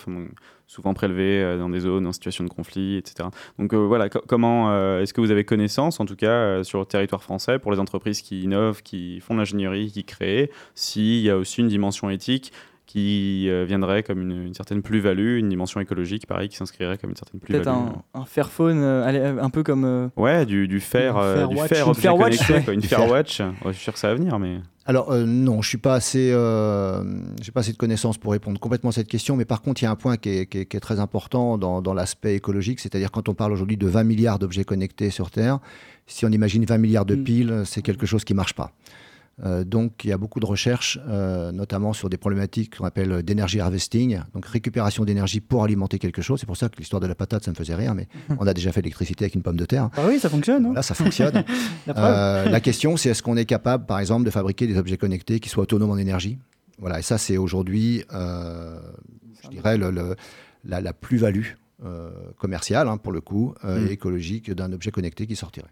[0.67, 3.31] souvent prélevés dans des zones en situation de conflit, etc.
[3.59, 7.23] Donc voilà, co- comment est-ce que vous avez connaissance, en tout cas sur le territoire
[7.23, 11.39] français, pour les entreprises qui innovent, qui font de l'ingénierie, qui créent, s'il y a
[11.39, 12.53] aussi une dimension éthique
[12.89, 17.11] qui euh, viendrait comme une, une certaine plus-value, une dimension écologique, pareil, qui s'inscrirait comme
[17.11, 17.93] une certaine Peut-être plus-value.
[18.15, 19.85] un, un Fairphone, euh, euh, un peu comme.
[19.85, 21.69] euh, Ouais, du, du fer, euh, du Fairwatch.
[21.69, 22.63] fer Une Fairwatch, ouais.
[22.65, 23.41] quoi, une Fairwatch.
[23.41, 25.93] Ouais, je suis sûr que ça va venir, mais Alors euh, non, je suis pas
[25.97, 27.05] assez, euh,
[27.43, 29.37] j'ai pas assez de connaissances pour répondre complètement à cette question.
[29.37, 30.99] Mais par contre, il y a un point qui est, qui est- qui est très
[30.99, 35.11] important dans, dans l'aspect écologique, c'est-à-dire quand on parle aujourd'hui de 20 milliards d'objets connectés
[35.11, 35.59] sur Terre,
[36.07, 37.23] si on imagine 20 milliards de Mm.
[37.25, 38.73] piles, c'est quelque chose qui marche pas.
[39.45, 43.23] Euh, donc il y a beaucoup de recherches, euh, notamment sur des problématiques qu'on appelle
[43.23, 46.41] d'énergie harvesting, donc récupération d'énergie pour alimenter quelque chose.
[46.41, 48.09] C'est pour ça que l'histoire de la patate, ça me faisait rire, mais
[48.41, 49.91] on a déjà fait l'électricité avec une pomme de terre.
[49.97, 50.67] Ah oui, ça fonctionne.
[50.67, 51.45] hein Là, ça fonctionne.
[51.87, 51.95] La.
[52.45, 55.39] Euh, la question, c'est est-ce qu'on est capable, par exemple, de fabriquer des objets connectés
[55.41, 56.39] qui soient autonomes en énergie?
[56.81, 60.17] Voilà, et ça, c'est aujourd'hui, je dirais, le- le-
[60.65, 61.47] la, la plus-value
[61.85, 63.87] euh, commerciale, hein, pour le coup, euh, Mm.
[63.87, 65.71] et écologique d'un objet connecté qui sortirait.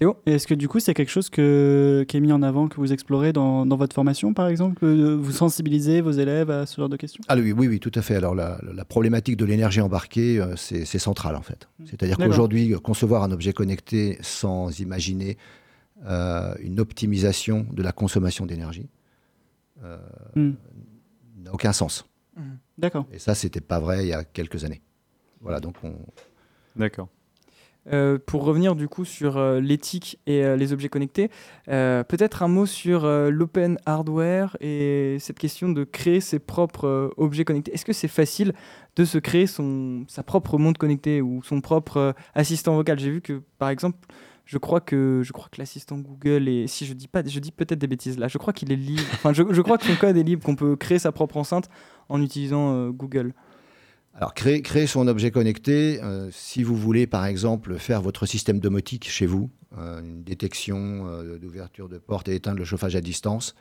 [0.00, 2.76] Et Est-ce que du coup, c'est quelque chose que, qui est mis en avant, que
[2.76, 6.76] vous explorez dans, dans votre formation, par exemple que Vous sensibilisez vos élèves à ce
[6.80, 7.22] genre de questions?
[7.28, 8.16] Ah oui, oui, oui, tout à fait.
[8.16, 11.68] Alors, la, la problématique de l'énergie embarquée, euh, c'est c'est central, en fait.
[11.84, 12.30] C'est-à-dire D'accord.
[12.32, 15.36] qu'aujourd'hui, euh, concevoir un objet connecté sans imaginer
[16.06, 18.88] euh, une optimisation de la consommation d'énergie
[19.84, 19.98] euh,
[20.34, 20.52] Hmm.
[21.44, 22.06] n'a aucun sens.
[22.78, 23.06] D'accord.
[23.12, 24.80] Et ça, c'était pas vrai il y a quelques années.
[25.42, 25.92] Voilà, donc on,
[26.76, 27.08] d'accord.
[27.90, 31.30] Euh, pour revenir du coup sur euh, l'éthique et euh, les objets connectés,
[31.66, 37.72] peut-être un mot sur l'open hardware et cette question de créer ses propres objets connectés.
[37.72, 38.52] Est-ce que c'est facile
[38.96, 42.98] de se créer son, sa propre montre connectée ou son propre assistant vocal?
[42.98, 43.98] J'ai vu que par exemple,
[44.44, 47.52] je crois que je crois que l'assistant Google est, si je dis pas, je dis
[47.52, 49.02] peut-être des bêtises là, je crois qu'il est libre.
[49.14, 51.68] Enfin, je, crois que son code est libre, qu'on peut créer sa propre enceinte
[52.08, 53.32] en utilisant Google.
[54.14, 58.60] Alors, créer, créer son objet connecté, euh, si vous voulez, par exemple, faire votre système
[58.60, 63.00] domotique chez vous, euh, une détection euh, d'ouverture de porte et éteindre le chauffage à
[63.00, 63.54] distance,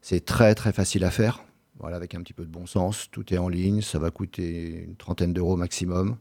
[0.00, 1.44] c'est très, très facile à faire.
[1.80, 4.84] Voilà, avec un petit peu de bon sens, tout est en ligne, ça va coûter
[4.86, 6.16] une trentaine d'euros maximum,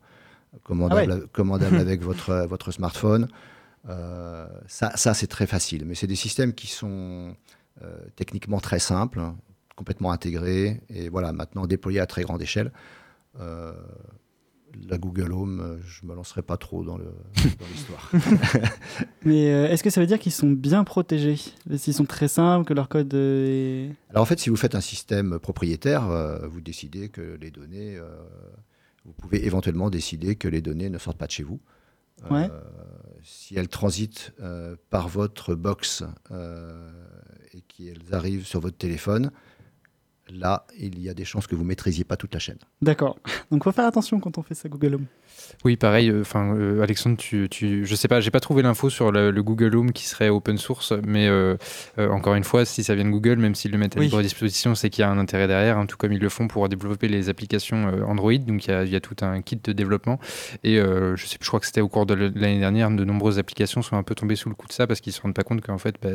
[0.63, 3.27] commandable, commandable avec votre, votre smartphone.
[3.85, 7.35] Ça, ça c'est très facile, mais c'est des systèmes qui sont
[8.15, 9.35] techniquement très simples, hein,
[9.75, 12.71] complètement intégrés, et voilà, maintenant déployés à très grande échelle.
[13.39, 13.73] Euh,
[14.89, 16.97] la Google Home, euh, je me lancerai pas trop dans
[17.71, 18.11] l'histoire.
[19.25, 21.37] Mais euh, est-ce que ça veut dire qu'ils sont bien protégés?
[21.75, 23.91] S'ils sont très simples, que leur code est...
[24.09, 27.97] Alors en fait, si vous faites un système propriétaire, euh, vous décidez que les données,
[27.97, 28.07] euh,
[29.05, 31.59] vous pouvez éventuellement décider que les données ne sortent pas de chez vous.
[32.29, 32.51] Ouais.
[33.23, 34.31] si elles transitent
[34.91, 36.03] par votre box
[37.51, 39.31] et qu'elles arrivent sur votre téléphone,
[40.33, 42.57] là, il y a des chances que vous maîtrisiez pas toute la chaîne.
[42.81, 43.17] D'accord.
[43.51, 45.05] Donc, faut faire attention quand on fait ça Google Home.
[45.65, 46.11] Oui, pareil.
[46.21, 49.43] Enfin, euh, Alexandre, tu, tu, je sais pas, j'ai pas trouvé l'info sur le, le
[49.43, 51.55] Google Home qui serait open source, mais euh,
[51.97, 54.05] euh, encore une fois, si ça vient de Google, même s'ils le mettent à Oui.
[54.05, 56.47] libre disposition, c'est qu'il y a un intérêt derrière, hein, tout comme ils le font
[56.47, 58.33] pour développer les applications euh, Android.
[58.37, 60.19] Donc il y, a, il y a tout un kit de développement.
[60.63, 63.39] Et euh, je sais, je crois que c'était au cours de l'année dernière, de nombreuses
[63.39, 65.43] applications sont un peu tombées sous le coup de ça parce qu'ils se rendent pas
[65.43, 66.09] compte qu'en fait, bah,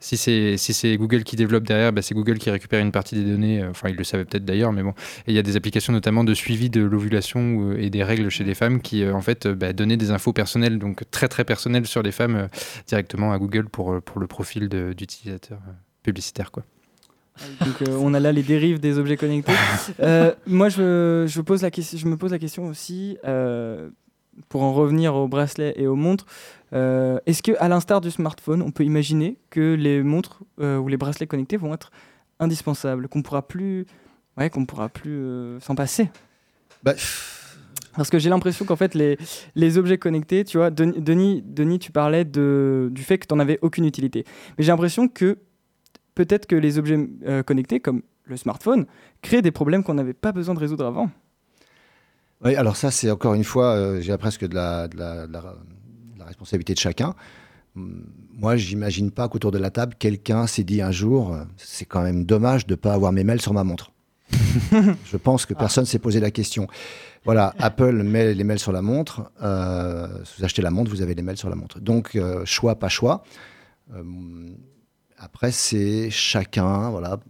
[0.00, 3.14] si c'est si c'est Google qui développe derrière, bah, c'est Google qui récupère une partie
[3.14, 3.53] des données.
[3.60, 4.90] Euh, Enfin, ils le savaient peut-être d'ailleurs, mais bon.
[5.26, 8.28] Et il y a des applications notamment de suivi de l'ovulation ou- et des règles
[8.30, 11.28] chez les femmes qui, euh, en fait, euh, bah, donnaient des infos personnelles, donc très
[11.28, 12.46] très personnelles sur les femmes euh,
[12.86, 16.64] directement à Google pour, euh, pour le profil d'utilisateur euh, publicitaire, quoi.
[17.60, 19.52] Donc euh, on a là les dérives des objets connectés.
[20.00, 23.90] Euh, moi, je, je, pose la question, je me pose la question aussi, euh,
[24.48, 26.26] pour en revenir aux bracelets et aux montres,
[26.72, 30.88] euh, est-ce que, à l'instar du smartphone, on peut imaginer que les montres euh, ou
[30.88, 31.90] les bracelets connectés vont être
[32.40, 33.86] indispensables, qu'on pourra plus,
[34.36, 36.10] ouais, qu'on pourra plus euh, s'en passer
[36.82, 36.94] Bah,
[37.96, 39.16] Parce que j'ai l'impression qu'en fait, les,
[39.54, 43.34] les objets connectés, tu vois, Denis, Denis, Denis, tu parlais de, du fait que tu
[43.34, 44.24] n'en avais aucune utilité.
[44.58, 45.38] Mais j'ai l'impression que
[46.14, 48.86] peut-être que les objets euh, connectés, comme le smartphone,
[49.22, 51.10] créent des problèmes qu'on n'avait pas besoin de résoudre avant.
[52.44, 55.32] Oui, alors ça, c'est encore une fois, euh, j'ai presque de la, de la- de
[55.32, 55.40] la-
[56.14, 57.14] de la responsabilité de chacun.
[58.36, 62.02] Moi, j'imagine pas qu'autour de la table, quelqu'un s'est dit un jour, euh, c'est quand
[62.02, 63.92] même dommage de ne pas avoir mes mails sur ma montre.
[65.04, 66.66] Je pense que personne s'est posé la question.
[67.24, 69.30] Voilà, Apple met les mails sur la montre.
[69.42, 71.80] euh, si vous achetez la montre, vous avez les mails sur la montre.
[71.80, 73.22] Donc, euh, choix, pas choix.
[73.94, 74.02] Euh,
[75.18, 76.90] après, c'est chacun.
[76.90, 77.20] Voilà.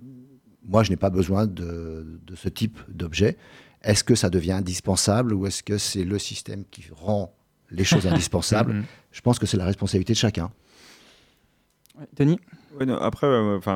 [0.66, 3.36] Moi, je n'ai pas besoin de, de ce type d'objet.
[3.82, 7.34] Est-ce que ça devient indispensable ou est-ce que c'est le système qui rend
[7.70, 8.72] les choses indispensables?
[8.72, 8.84] Mhm.
[9.12, 10.50] Je pense que c'est la responsabilité de chacun.
[12.16, 12.38] Denis
[13.00, 13.26] après,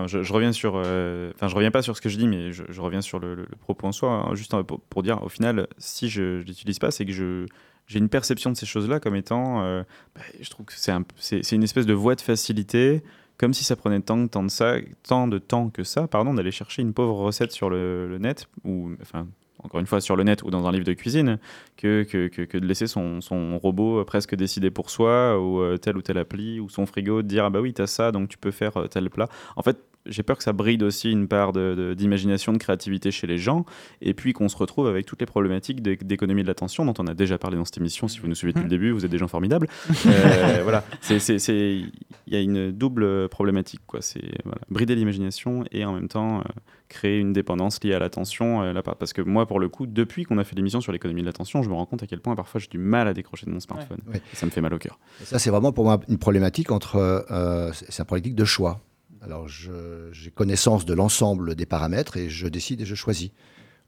[0.06, 2.80] je, reviens sur, euh, enfin, je reviens pas sur ce que je dis, mais je,
[2.80, 6.40] reviens sur le, propos en soi, hein, juste euh, pour, dire, au final, si je,
[6.40, 7.46] je l'utilise pas, c'est que je
[7.86, 9.82] j'ai une perception de ces choses-là comme étant, euh,
[10.14, 11.04] bah, je trouve que c'est un-
[11.52, 13.02] une espèce de voie de facilité,
[13.38, 16.50] comme si ça prenait tant, tant de ça, tant de temps que ça, pardon, d'aller
[16.50, 19.26] chercher une pauvre recette sur le, le net ou, enfin.
[19.62, 21.38] Encore une fois, sur le net ou dans un livre de cuisine,
[21.76, 25.96] que, que, que, de laisser son, son robot presque décider pour soi, ou euh, telle
[25.96, 28.38] ou telle appli, ou son frigo, de dire Ah bah oui, t'as ça, donc tu
[28.38, 29.28] peux faire euh, tel plat.
[29.56, 33.10] En fait, j'ai peur que ça bride aussi une part de- de- d'imagination, de, créativité
[33.10, 33.64] chez les gens,
[34.02, 37.06] et puis qu'on se retrouve avec toutes les problématiques d'é- d'économie de l'attention dont on
[37.06, 38.08] a déjà parlé dans cette émission.
[38.08, 39.68] Si vous nous suivez depuis le début, vous êtes des gens formidables.
[40.06, 41.90] Euh, voilà, il
[42.26, 44.00] y a une double problématique, quoi.
[44.02, 46.42] C'est voilà, brider l'imagination et en même temps euh,
[46.88, 48.62] créer une dépendance liée à l'attention.
[48.62, 51.26] euh, parce que moi, pour le coup, depuis qu'on a fait l'émission sur l'économie de
[51.26, 53.50] l'attention, je me rends compte à quel point parfois j'ai du mal à décrocher de
[53.50, 53.98] mon smartphone.
[54.12, 54.20] Ouais.
[54.34, 54.98] Ça me fait mal au cœur.
[55.20, 56.96] Et ça, c'est vraiment pour moi une problématique entre.
[56.96, 58.80] euh, c'est c'est une problématique de choix.
[59.22, 63.30] Alors, j'ai connaissance de l'ensemble des paramètres et je décide et je choisis.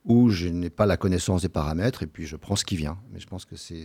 [0.07, 2.97] Ou je n'ai pas la connaissance des paramètres et puis je prends ce qui vient.
[3.13, 3.85] Mais je pense que c'est-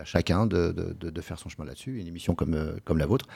[0.00, 1.98] à chacun de, de- de- de faire son chemin là-dessus.
[2.00, 3.26] Une émission comme, euh, comme la vôtre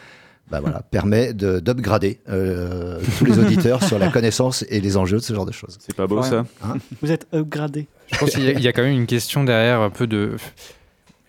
[0.50, 5.18] bah voilà, permet de- d'upgrader euh, tous les auditeurs sur la connaissance et les enjeux
[5.18, 5.76] de ce genre de choses.
[5.80, 6.28] C'est pas beau Ouais.
[6.28, 6.46] ça
[7.02, 7.88] Vous êtes upgradé.
[8.12, 10.36] Je pense qu'il y a quand même une question derrière un peu de.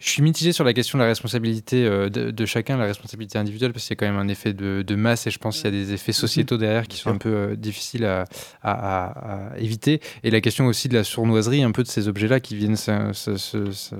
[0.03, 3.37] Je suis mitigé sur la question de la responsabilité euh, de, de chacun, la responsabilité
[3.37, 5.57] individuelle, parce qu'il y a quand même un effet de, de masse et je pense
[5.57, 8.25] qu'il y a des effets sociétaux derrière qui sont un peu euh, difficiles à,
[8.63, 10.01] à- à- à éviter.
[10.23, 13.13] Et la question aussi de la sournoiserie, un peu de ces objets-là qui viennent se,
[13.13, 13.93] se- se- se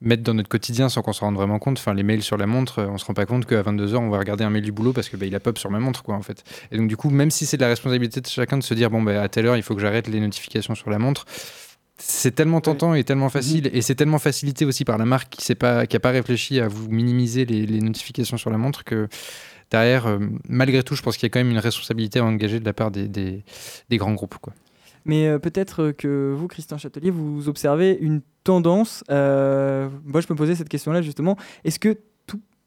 [0.00, 1.78] mettre dans notre quotidien sans qu'on s'en rende vraiment compte.
[1.78, 4.08] Enfin, les mails sur la montre, euh, on se rend pas compte qu'à 22h, on
[4.08, 6.02] va regarder un mail du boulot parce que bah, il a pop sur ma montre,
[6.02, 6.42] quoi, en fait.
[6.72, 8.88] Et donc, du coup, même si c'est de la responsabilité de chacun de se dire,
[8.88, 11.26] bon, bah, à telle heure, il faut que j'arrête les notifications sur la montre,
[12.02, 15.50] c'est tellement tentant et tellement facile, et c'est tellement facilité aussi par la marque qui
[15.50, 18.84] n'a pas, qui a pas réfléchi à vous minimiser les, les notifications sur la montre
[18.84, 19.08] que
[19.70, 22.58] derrière, euh, malgré tout, je pense qu'il y a quand même une responsabilité à engager
[22.58, 23.44] de la part des, des,
[23.88, 24.38] des grands groupes.
[24.38, 24.54] Quoi.
[25.04, 29.04] Mais euh, peut-être que vous, Christian Châtelier, vous observez une tendance.
[29.10, 31.36] euh, moi, je me posais cette question-là justement.
[31.64, 31.98] Est-ce que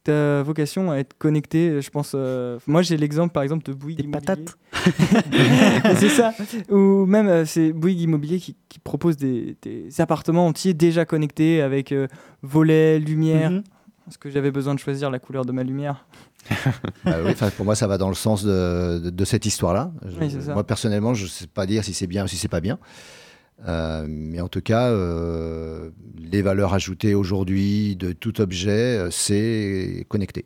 [0.03, 2.11] ta vocation à être connecté, je pense.
[2.15, 4.25] euh, moi, j'ai l'exemple par exemple de Bouygues Des Immobilier.
[4.25, 4.57] patates.
[5.97, 6.33] c'est ça.
[6.69, 11.61] Ou même, euh, c'est Bouygues Immobilier qui, qui propose des, des appartements entiers déjà connectés
[11.61, 12.07] avec euh,
[12.41, 13.51] volets, lumière.
[13.51, 13.63] Mhm.
[14.09, 16.05] Est-ce que j'avais besoin de choisir la couleur de ma lumière?
[17.05, 19.91] Ah oui, pour moi, ça va dans le sens de, de- de cette histoire-là.
[20.05, 20.53] Je- Oui, c'est ça.
[20.53, 22.79] moi, personnellement, je ne sais pas dire si c'est bien ou si c'est pas bien.
[23.67, 30.05] Euh, mais en tout cas, euh, les valeurs ajoutées aujourd'hui de tout objet, euh, c'est
[30.09, 30.45] connecté.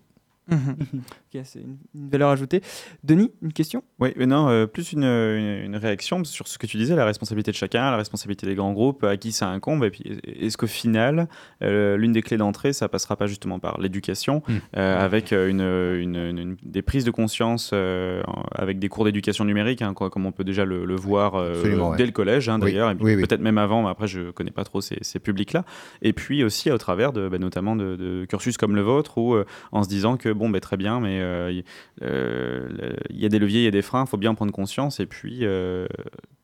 [1.44, 2.62] C'est une, une valeur ajoutée.
[3.04, 3.84] Denis, une question?
[4.00, 7.06] Oui, mais non, euh, plus une, une- une réaction sur ce que tu disais, la
[7.06, 9.84] responsabilité de chacun, la responsabilité des grands groupes, à qui ça incombe.
[9.84, 11.28] Et puis, est-ce qu'au final,
[11.64, 14.54] euh, l'une des clés d'entrée, ça passera pas justement par l'éducation, Mm.
[14.78, 18.90] euh, avec euh, une, une- une- une- des prises de conscience, euh, en- avec des
[18.90, 21.54] cours d'éducation numérique, hein, quoi, comme on peut déjà le, le voir euh,
[21.92, 21.98] ouais.
[21.98, 23.22] dès le collège, hein, Oui, d'ailleurs, et puis oui, oui.
[23.22, 25.64] peut-être même avant, mais après, je connais pas trop ces, ces publics-là.
[26.02, 29.34] Et puis aussi au travers de, bah, notamment de, de cursus comme le vôtre, où
[29.36, 31.64] euh, en se disant que bon, bah, très bien, mais euh, y-
[32.04, 34.36] euh, il y a des leviers, il y a des freins, il faut bien en
[34.36, 35.88] prendre conscience et puis euh,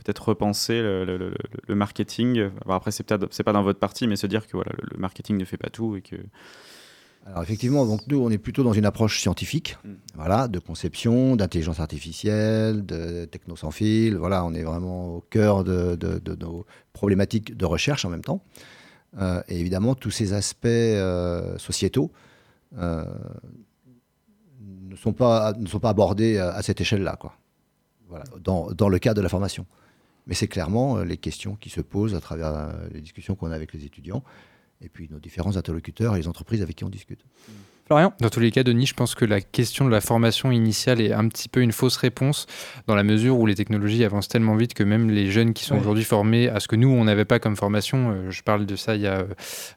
[0.03, 1.33] peut-être repenser le, le- le-
[1.67, 2.49] le marketing.
[2.65, 4.97] Alors après, c'est peut-être c'est pas dans votre partie, mais se dire que voilà, le,
[4.97, 6.15] marketing ne fait pas tout et que
[7.25, 9.93] Alors effectivement, donc nous, on est plutôt dans une approche scientifique, Mm.
[10.15, 14.17] voilà, de conception, d'intelligence artificielle, de techno sans fil.
[14.17, 18.23] Voilà, on est vraiment au cœur de, de- de nos problématiques de recherche en même
[18.23, 18.41] temps.
[19.21, 22.11] Euh, et évidemment, tous ces aspects euh, sociétaux
[22.79, 23.05] euh,
[24.93, 27.35] ne, sont pas, ne pas abordés à, cette échelle-là, quoi.
[28.07, 29.65] Voilà, dans, le cadre de la formation.
[30.27, 33.51] Mais c'est clairement euh, les questions qui se posent à travers euh, les discussions qu'on
[33.51, 34.23] a avec les étudiants
[34.81, 37.25] et puis nos différents interlocuteurs et les entreprises avec qui on discute.
[37.85, 41.01] Florian Dans tous les cas, Denis, je pense que la question de la formation initiale
[41.01, 42.45] est un petit peu une fausse réponse
[42.87, 45.73] dans la mesure où les technologies avancent tellement vite que même les jeunes qui sont
[45.75, 45.81] Ouais.
[45.81, 48.75] aujourd'hui formés à ce que nous, on n'avait pas comme formation, euh, je parle de
[48.77, 49.25] ça il y a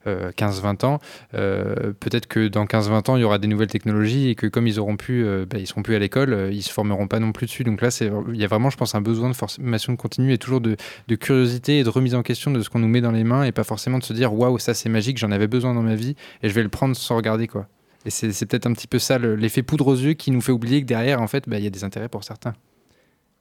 [0.06, 0.98] euh, 15-20 ans,
[1.34, 4.68] euh, peut-être que dans 15-20 ans, il y aura des nouvelles technologies et que comme
[4.68, 7.18] ils auront pu, euh, bah, ils seront plus à l'école, euh, ils se formeront pas
[7.18, 7.64] non plus dessus.
[7.64, 10.60] Donc là, il y a vraiment, je pense, un besoin de formation continue et toujours
[10.60, 10.76] de,
[11.08, 13.42] de curiosité et de remise en question de ce qu'on nous met dans les mains
[13.42, 15.96] et pas forcément de se dire waouh, ça c'est magique, j'en avais besoin dans ma
[15.96, 17.66] vie et je vais le prendre sans regarder quoi.
[18.06, 20.40] Et c'est c'est peut-être un petit peu ça le- l'effet poudre aux yeux qui nous
[20.40, 22.54] fait oublier que derrière, en fait, bah, il y a des intérêts pour certains.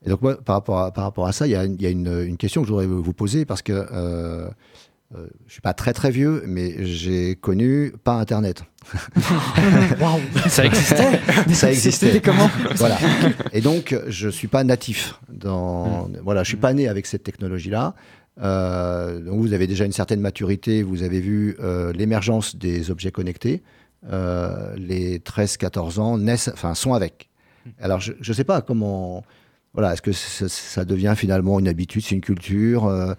[0.06, 1.86] Et donc, moi, par rapport à, par rapport à ça, il y a, il y
[1.86, 4.48] a une, une question que je voudrais vous poser parce que euh, euh,
[5.12, 8.64] je ne suis pas très très vieux, mais j'ai connu pas Internet.
[10.48, 11.20] Ça existait
[11.54, 12.08] Ça existait.
[12.08, 12.98] C'était comment Voilà.
[13.54, 15.20] Et donc, je ne suis pas natif.
[15.30, 17.96] Dans, Voilà, je ne suis pas né avec cette technologie-là.
[18.42, 20.84] Euh, donc, vous avez déjà une certaine maturité.
[20.84, 23.64] Vous avez vu euh, l'émergence des objets connectés.
[24.12, 27.30] Euh, les 13-14 ans naissent, enfin, sont avec.
[27.80, 29.24] Alors, je ne sais pas comment.
[29.74, 33.14] Voilà, est-ce que ça, ça devient finalement une habitude, c'est une culture euh,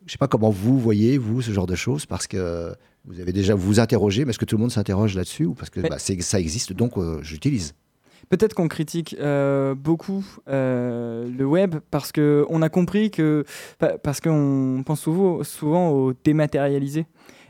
[0.00, 2.72] Je ne sais pas comment vous voyez, vous, ce genre de choses, parce que
[3.04, 5.54] vous avez déjà vous vous interrogez, mais est-ce que tout le monde s'interroge là-dessus Ou
[5.54, 7.74] parce que bah, c'est- ça existe, donc euh, j'utilise.
[8.30, 13.44] Peut-être qu'on critique euh, beaucoup euh, le web parce que on a compris que
[13.78, 17.06] pa- parce qu'on pense souvent, souvent au dématérialisé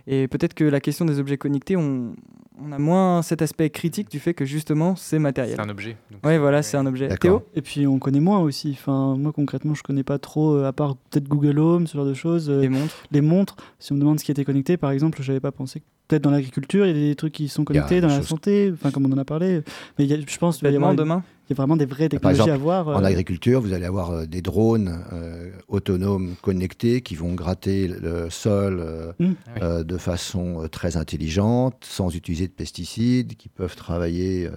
[0.06, 2.14] et peut-être que la question des objets connectés on,
[2.60, 5.56] on a moins cet aspect critique du fait que justement c'est matériel.
[5.56, 5.96] C'est un objet.
[6.24, 7.08] Ouais voilà c'est un objet.
[7.16, 7.42] Théo?
[7.54, 8.76] Et puis on connaît moins aussi.
[8.78, 12.06] Enfin, moi concrètement, je connais pas trop, euh, à part peut-être Google Home, ce genre
[12.06, 12.50] de choses.
[12.50, 13.02] euh, les montres.
[13.10, 15.82] les montres, si on me demande ce qui était connecté, par exemple, j'avais pas pensé.
[16.12, 18.08] Peut-être dans l'agriculture, il y a des trucs qui sont Il y a connectés, dans
[18.08, 19.62] la santé, enfin comme on en a parlé.
[19.98, 22.40] Mais il y a- je pense qu'il y, y a vraiment des vraies Par technologies
[22.42, 22.88] exemple, à voir.
[22.90, 27.88] euh, En agriculture, vous allez avoir euh, des drones euh, autonomes connectés qui vont gratter
[27.88, 29.32] le sol euh, Mm.
[29.46, 29.60] Ah oui.
[29.62, 34.50] euh, de façon très intelligente, sans utiliser de pesticides, qui peuvent travailler euh,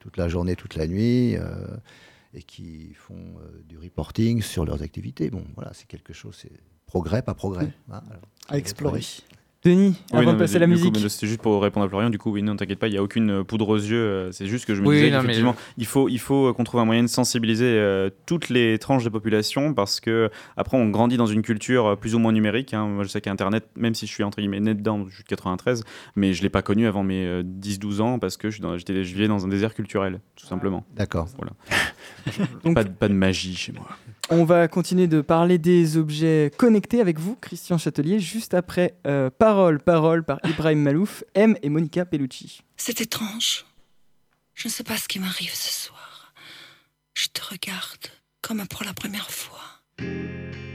[0.00, 1.42] toute la journée, toute la nuit, euh,
[2.34, 5.30] et qui font euh, du reporting sur leurs activités.
[5.30, 6.52] Bon, voilà, c'est quelque chose, c'est
[6.84, 7.68] progrès, pas progrès.
[7.90, 8.22] hein, alors.
[8.50, 9.00] à explorer.
[9.64, 10.96] Denis Oui, avant non, de passer à la musique.
[11.08, 12.10] C'était juste pour répondre à Florian.
[12.10, 13.96] Du coup, oui, non, t'inquiète pas, il n'y a aucune euh, poudre aux yeux.
[13.98, 16.46] euh, C'est juste que je me Oui, disais non, mais- qu'effectivement, il faut, il faut
[16.48, 20.30] euh, qu'on trouve un moyen de sensibiliser euh, toutes les tranches de population parce que
[20.56, 22.72] après, on grandit dans une culture plus ou moins numérique.
[22.72, 22.86] hein.
[22.86, 25.28] Moi, je sais qu'Internet, même si je suis entre guillemets né dedans, je suis de
[25.28, 25.82] 93,
[26.14, 28.78] mais je l'ai pas connu avant mes euh, 10-12 ans parce que je, suis dans-
[28.78, 30.84] je vivais dans un désert culturel, tout simplement.
[30.94, 31.26] D'accord.
[32.64, 33.88] Donc- Pas, de- pas de magie chez moi.
[34.30, 39.30] On va continuer de parler des objets connectés avec vous, Christian Châtelier, juste après euh,
[39.30, 42.60] Parole, Parole par Ibrahim Malouf, M et Monica Bellucci.
[42.76, 43.64] C'est étrange.
[44.54, 46.32] Je ne sais pas ce qui m'arrive ce soir.
[47.14, 48.06] Je te regarde
[48.42, 49.60] comme pour la première fois.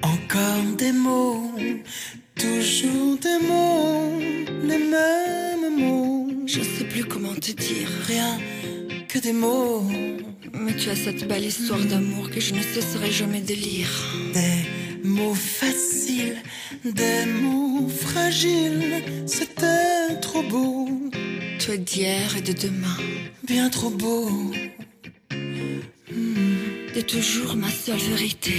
[0.01, 1.51] Encore des mots,
[2.35, 4.19] toujours des mots,
[4.63, 6.27] les mêmes mots.
[6.47, 7.87] Je ne sais plus comment te dire.
[8.07, 8.37] Rien
[9.13, 9.83] que des mots,
[10.53, 13.91] Mais tu as cette belle histoire d'amour que je ne cesserai jamais de lire.
[14.33, 16.37] des mots faciles,
[16.83, 19.03] des mots fragiles.
[19.27, 20.89] C'était trop beau,
[21.69, 22.97] es d'hier et de demain.
[23.47, 24.51] bien trop beau.
[26.93, 28.57] T'es toujours ma seule vérité.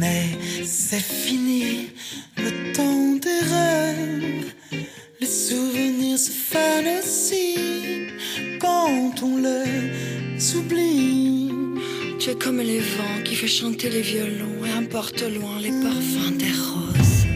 [0.00, 0.24] Mais
[0.64, 1.90] c'est fini,
[2.38, 4.52] le temps des rêves.
[5.22, 6.32] Les souvenirs se
[6.98, 7.54] aussi
[8.58, 11.48] quand on les oublie.
[12.18, 16.38] Tu es comme les vents qui fait chanter les violons et importe loin les parfums
[16.38, 17.26] des roses.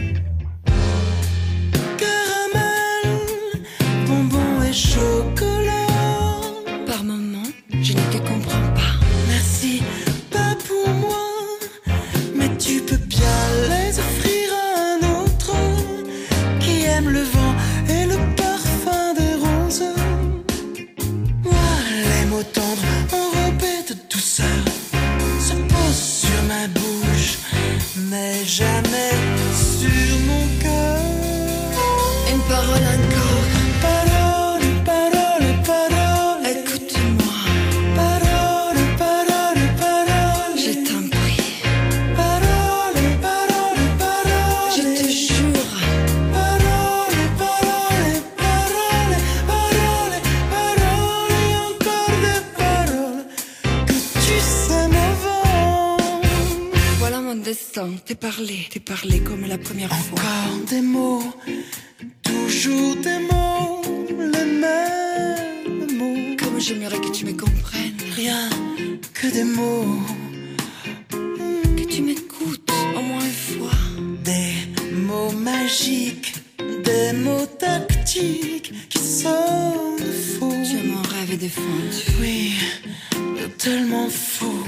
[1.97, 3.63] Caramel,
[4.05, 5.66] bonbons et chocolat.
[28.09, 29.11] Mais jamais
[29.53, 31.01] sur mon cœur.
[32.31, 33.26] Une parole encore.
[57.77, 60.19] T'es parlé, t'es parlé comme la première fois.
[60.19, 61.21] Encore des mots,
[62.23, 63.83] toujours des mots,
[64.17, 66.35] les mêmes mots.
[66.39, 68.01] Comme j'aimerais que tu me comprennes.
[68.15, 68.49] Rien
[69.13, 69.99] que des mots,
[71.11, 73.79] Que tu m'écoutes au moins une fois.
[74.23, 74.55] des
[74.95, 76.33] mots magiques,
[76.83, 80.51] des mots tactiques qui sonnent faux.
[80.67, 82.01] Tu es mon m'avais défendu.
[82.19, 82.53] Oui,
[83.59, 84.63] tellement fou.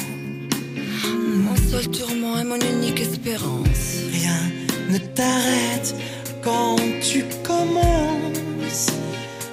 [1.45, 2.18] Mon seul tourment
[3.29, 4.03] espérance.
[4.11, 4.41] Rien
[4.89, 5.95] ne t'arrête
[6.41, 8.87] quand tu commences.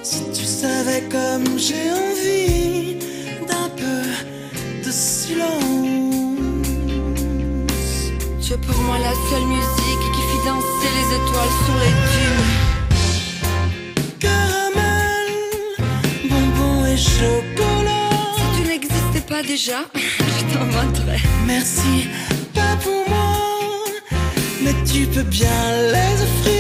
[0.03, 2.97] Si tu savais comme j'ai envie
[3.47, 4.03] d'un peu
[4.85, 5.53] de silence.
[8.41, 12.53] Tu es pour moi la seule musique qui fit danser les étoiles sur les dunes.
[14.21, 15.29] Caramel,
[16.31, 18.11] bonbons et chocolat.
[18.37, 21.23] Si tu n'existais pas déjà, je t'inventerais.
[21.47, 22.09] Merci,
[24.67, 25.47] mais tu peux bien
[25.93, 26.56] les offrir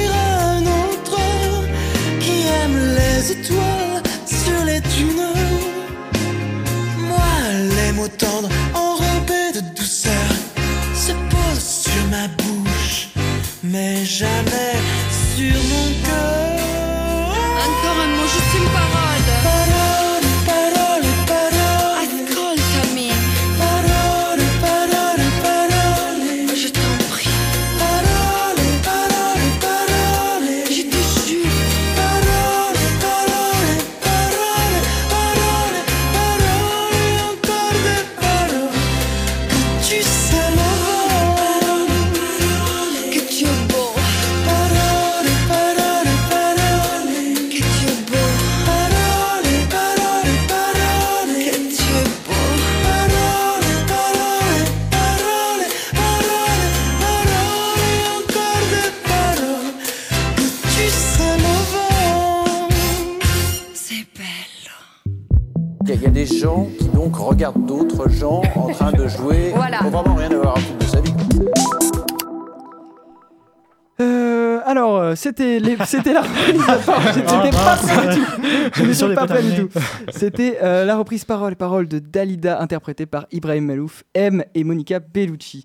[75.26, 75.76] c'était les-
[76.12, 76.62] la reprise.
[76.68, 77.82] Attends, J'étais pas mince.
[77.82, 78.26] prêt du tout.
[78.74, 79.68] Je L'émission n'étais n'est pas pas prêt du terminée.
[79.68, 79.80] tout.
[80.10, 84.64] C'était euh, la reprise parole et parole de Dalida, interprétée par Ibrahim Malouf, M et
[84.64, 85.64] Monica Bellucci.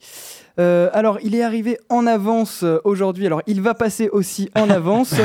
[0.60, 3.26] Euh, alors, il est arrivé en avance euh, aujourd'hui.
[3.26, 5.16] Alors, il va passer aussi en avance.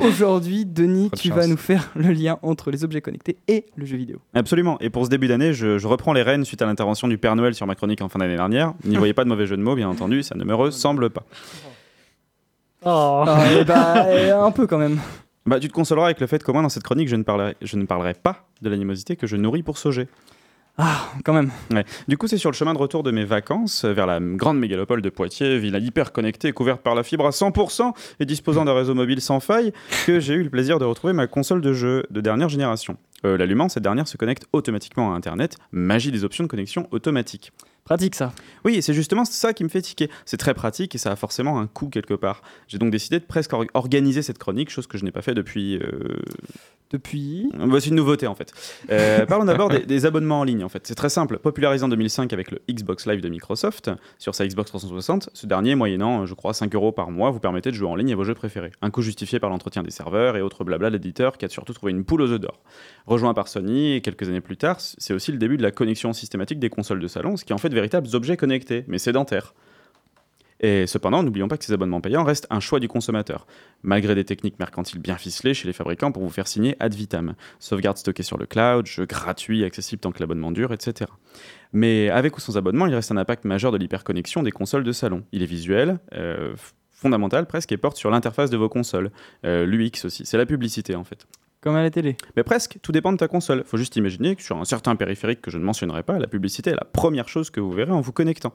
[0.00, 3.86] Aujourd'hui, Denis, Trop tu vas nous faire le lien entre les objets connectés et le
[3.86, 4.18] jeu vidéo.
[4.34, 4.76] Absolument.
[4.80, 7.36] Et pour ce début d'année, je, je reprends les rênes suite à l'intervention du Père
[7.36, 8.74] Noël sur ma chronique en fin d'année dernière.
[8.84, 11.22] N'y voyez pas de mauvais jeu de mots, bien entendu, ça ne me ressemble pas.
[12.84, 13.24] Oh.
[13.58, 14.98] Eh bah, eh, un peu quand même.
[15.46, 17.56] Bah, tu te consoleras avec le fait qu'au moins dans cette chronique, je ne parlerai,
[17.60, 20.08] je ne parlerai pas de l'animosité que je nourris pour Sauger.
[20.78, 21.50] Ah, quand même.
[21.70, 21.84] Ouais.
[22.08, 24.58] Du coup, c'est sur le chemin de retour de mes vacances euh, vers la grande
[24.58, 28.72] mégalopole de Poitiers, ville hyper connectée, couverte par la fibre à 100% et disposant d'un
[28.72, 29.72] réseau mobile sans faille,
[30.06, 32.96] que j'ai eu le plaisir de retrouver ma console de jeu de dernière génération.
[33.26, 37.52] Euh, L'allumant, cette dernière se connecte automatiquement à Internet, magie des options de connexion automatique.
[37.84, 38.32] Pratique ça.
[38.64, 40.08] Oui, c'est justement ça qui me fait tiquer.
[40.24, 42.42] C'est très pratique et ça a forcément un coût quelque part.
[42.68, 45.34] J'ai donc décidé de presque or- organiser cette chronique, chose que je n'ai pas fait
[45.34, 45.78] depuis.
[45.78, 46.16] euh,
[46.92, 47.48] Depuis.
[47.54, 48.52] bah, c'est une nouveauté en fait.
[48.90, 50.86] Euh, parlons d'abord des, des abonnements en ligne en fait.
[50.86, 51.38] C'est très simple.
[51.38, 55.74] Popularisé en 2005 avec le Xbox Live de Microsoft sur sa Xbox 360, ce dernier,
[55.74, 58.24] moyennant, je crois, 5 euros par mois, vous permettait de jouer en ligne à vos
[58.24, 58.72] jeux préférés.
[58.82, 61.72] Un coût justifié par l'entretien des serveurs et autres blabla de l'éditeur qui a surtout
[61.72, 62.60] trouvé une poule aux œufs d'or.
[63.06, 66.60] Rejoint par Sony, quelques années plus tard, c'est aussi le début de la connexion systématique
[66.60, 69.54] des consoles de salon, ce qui en fait de véritables objets connectés, mais sédentaires.
[70.62, 73.48] Et cependant, n'oublions pas que ces abonnements payants restent un choix du consommateur,
[73.82, 77.34] malgré des techniques mercantiles bien ficelées chez les fabricants pour vous faire signer ad vitam.
[77.58, 81.10] Sauvegarde stockée sur le cloud, jeux gratuits, accessibles tant que l'abonnement dure, etc.
[81.72, 84.92] Mais avec ou sans abonnement, il reste un impact majeur de l'hyperconnexion des consoles de
[84.92, 85.24] salon.
[85.32, 86.54] Il est visuel, euh,
[86.90, 89.10] fondamental presque, et porte sur l'interface de vos consoles.
[89.44, 91.26] Euh, L'UX aussi, c'est la publicité en fait.
[91.62, 92.16] Comme à la télé.
[92.36, 93.62] Mais presque, tout dépend de ta console.
[93.64, 96.70] Faut juste imaginer que sur un certain périphérique que je ne mentionnerai pas, la publicité
[96.70, 98.52] est la première chose que vous verrez en vous connectant.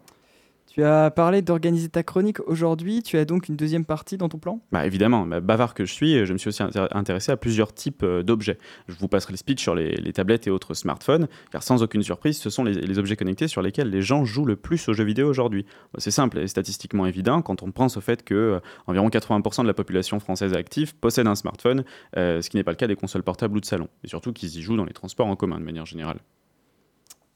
[0.78, 3.02] Tu as parlé d'organiser ta chronique aujourd'hui.
[3.02, 4.62] Tu as donc une deuxième partie dans ton plan?
[4.72, 7.74] Bah évidemment, bah, bavard que je suis, je me suis aussi intér- intéressé à plusieurs
[7.74, 8.60] types euh, d'objets.
[8.88, 12.38] Je vous passerai le speech sur les, tablettes et autres smartphones, car sans aucune surprise,
[12.38, 15.04] ce sont les, les objets connectés sur lesquels les gens jouent le plus aux jeux
[15.04, 15.66] vidéo aujourd'hui.
[15.94, 19.64] Bah, C'est simple et statistiquement évident quand on pense au fait que euh, environ 80%
[19.64, 21.86] de la population française active possède un smartphone,
[22.18, 24.32] euh, ce qui n'est pas le cas des consoles portables ou de salon, et surtout
[24.32, 26.20] qu'ils y jouent dans les transports en commun de manière générale.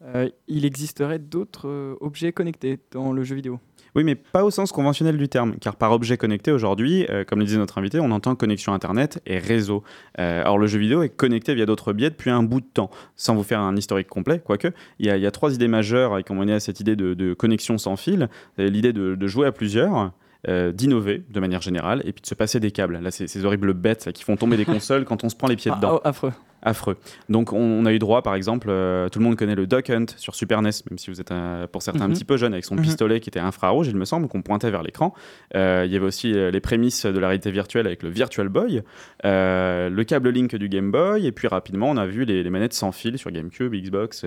[0.03, 3.59] Euh, Il existerait d'autres euh, objets connectés dans le jeu vidéo?
[3.93, 7.39] Oui, mais pas au sens conventionnel du terme, car par objet connecté aujourd'hui, euh, comme
[7.39, 9.83] le disait notre invité, on entend connexion Internet et réseau.
[10.15, 13.35] Alors le jeu vidéo est connecté via d'autres biais depuis un bout de temps, sans
[13.35, 14.69] vous faire un historique complet, quoique.
[14.99, 16.95] Il y a, il y a trois idées majeures qui ont mené à cette idée
[16.95, 18.29] de, de connexion sans fil.
[18.57, 20.13] L'idée de, de jouer à plusieurs.
[20.47, 23.45] euh, d'innover de manière générale et puis de se passer des câbles là c'est ces
[23.45, 25.75] horribles bêtes là, qui font tomber des consoles quand on se prend les pieds Ah,
[25.77, 26.31] dedans oh, affreux.
[26.61, 26.97] Affreux.
[27.29, 29.89] Donc on, on a eu droit, par exemple, euh, tout le monde connaît le Duck
[29.89, 32.13] Hunt sur Super NES, même si vous êtes euh, pour certains un Mhm.
[32.13, 32.81] petit peu jeune, avec son Mhm.
[32.83, 35.13] pistolet qui était infrarouge, il me semble, qu'on pointait vers l'écran.
[35.55, 38.83] Euh, il y avait aussi les prémices de la réalité virtuelle avec le Virtual Boy,
[39.25, 42.49] euh, le câble Link du Game Boy, et puis rapidement on a vu les, les
[42.49, 44.25] manettes sans fil sur GameCube, Xbox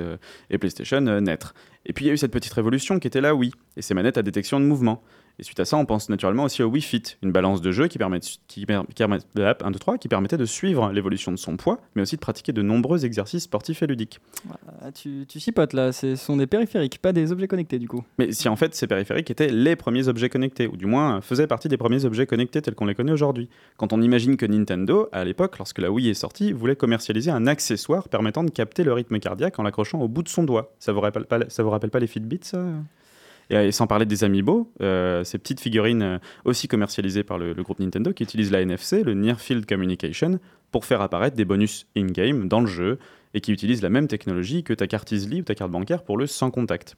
[0.51, 1.55] et PlayStation naître.
[1.87, 3.95] Et puis il y a eu cette petite révolution qui était la Wii, et ces
[3.95, 5.03] manettes à détection de mouvement.
[5.39, 7.89] Et suite à ça, on pense naturellement aussi au Wii Fit, une balance de jeu
[7.89, 8.21] qui, permet,
[10.09, 13.83] permettait de suivre l'évolution de son poids, mais aussi de pratiquer de nombreux exercices sportifs
[13.83, 14.21] et ludiques.
[14.81, 18.05] Ah, tu, tu chipotes là, ce sont des périphériques, pas des objets connectés du coup.
[18.19, 21.21] Mais si en fait ces périphériques étaient les premiers objets connectés, ou du moins euh,
[21.21, 23.49] faisaient partie des premiers objets connectés tels qu'on les connaît aujourd'hui.
[23.77, 27.47] Quand on imagine que Nintendo, à l'époque, lorsque la Wii est sortie, voulait commercialiser un
[27.47, 30.75] accessoire permettant de capter le rythme cardiaque en l'accrochant au bout de son doigt.
[30.79, 32.65] Ça vous rappelle pas, ça vous rappelle pas les Fitbits ça?
[33.51, 37.55] Et, et sans parler des Amiibo, euh, ces petites figurines euh, aussi commercialisées par le,
[37.55, 40.39] groupe Nintendo qui utilisent la NFC, le Near Field Communication,
[40.71, 42.99] pour faire apparaître des bonus in-game dans le jeu
[43.33, 46.17] et qui utilisent la même technologie que ta carte Easily ou ta carte bancaire pour
[46.17, 46.97] le sans contact.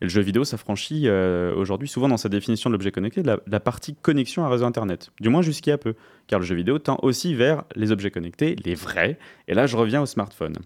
[0.00, 3.28] Et le jeu vidéo s'affranchit euh, aujourd'hui souvent dans sa définition de l'objet connecté de
[3.28, 5.94] la, de la partie connexion à réseau Internet, du moins a peu,
[6.26, 9.76] car le jeu vidéo tend aussi vers les objets connectés, les vrais, et là je
[9.76, 10.56] reviens au smartphone.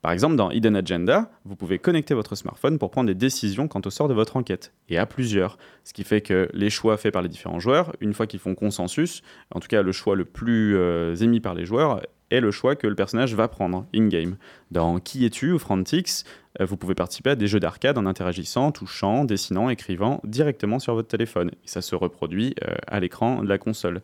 [0.00, 3.80] Par exemple, dans Hidden Agenda, vous pouvez connecter votre smartphone pour prendre des décisions quant
[3.84, 5.58] au sort de votre enquête, et à plusieurs.
[5.82, 8.54] Ce qui fait que les choix faits par les différents joueurs, une fois qu'ils font
[8.54, 9.22] consensus,
[9.52, 12.76] en tout cas le choix le plus euh, émis par les joueurs, est le choix
[12.76, 14.36] que le personnage va prendre in-game.
[14.70, 16.24] Dans Qui es-tu ou Frantix,
[16.60, 20.94] euh, vous pouvez participer à des jeux d'arcade en interagissant, touchant, dessinant, écrivant directement sur
[20.94, 21.50] votre téléphone.
[21.64, 24.02] Et ça se reproduit euh, à l'écran de la console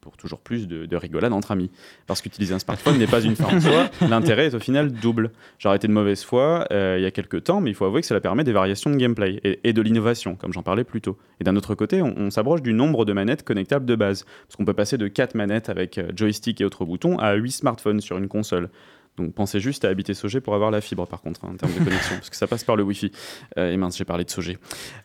[0.00, 1.70] pour toujours plus de, de rigolade entre amis.
[2.06, 5.30] Parce qu'utiliser un smartphone n'est pas une fin en soi, l'intérêt est au final double.
[5.58, 8.00] J'aurais été de mauvaise foi euh, il y a quelques temps, mais il faut avouer
[8.00, 11.00] que cela permet des variations de gameplay et, et de l'innovation, comme j'en parlais plus
[11.00, 11.18] tôt.
[11.40, 14.56] Et d'un autre côté, on, on s'approche du nombre de manettes connectables de base, parce
[14.56, 18.00] qu'on peut passer de 4 manettes avec euh, joystick et autres boutons à 8 smartphones
[18.00, 18.68] sur une console.
[19.16, 21.72] Donc pensez juste à habiter Sogé pour avoir la fibre par contre hein, en termes
[21.72, 23.12] de connexion, parce que ça passe par le Wi-Fi.
[23.58, 24.58] Euh, et mince, j'ai parlé de Sogé.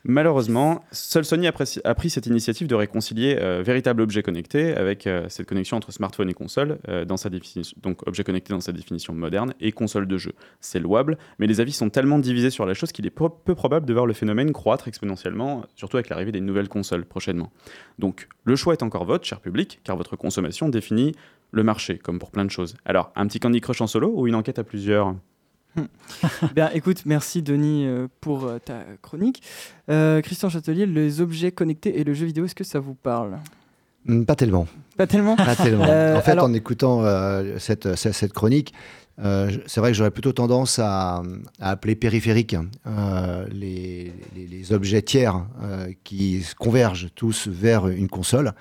[0.04, 5.26] Malheureusement, seul Sony a, pris cette initiative de réconcilier euh, véritable objet connecté avec euh,
[5.28, 6.78] cette connexion entre smartphone et console,
[7.82, 10.32] donc objet connecté dans sa définition moderne et console de jeu.
[10.60, 13.86] C'est louable, mais les avis sont tellement divisés sur la chose qu'il est peu probable
[13.86, 17.52] de voir le phénomène croître exponentiellement, surtout avec l'arrivée des nouvelles consoles prochainement.
[17.98, 21.12] Donc le choix est encore votre, cher public, car votre consommation définit
[21.50, 22.76] le marché, comme pour plein de choses.
[22.84, 25.14] Alors, un petit Candy Crush en solo ou une enquête à plusieurs?
[26.54, 29.42] Bien, écoute, merci Denis euh, pour euh, ta chronique.
[29.90, 33.38] Euh, Christian Châtelier, les objets connectés et le jeu vidéo, est-ce que ça vous parle?
[34.06, 34.66] Hmm, Pas tellement.
[34.96, 35.36] Pas tellement?
[35.36, 35.84] Pas tellement.
[35.88, 38.72] Euh, en fait, alors- en écoutant euh, cette, cette, cette chronique,
[39.20, 41.22] euh, c'est vrai que j'aurais plutôt tendance à,
[41.60, 48.08] à appeler périphériques euh, les, les- les objets tiers euh, qui convergent tous vers une
[48.08, 48.52] console.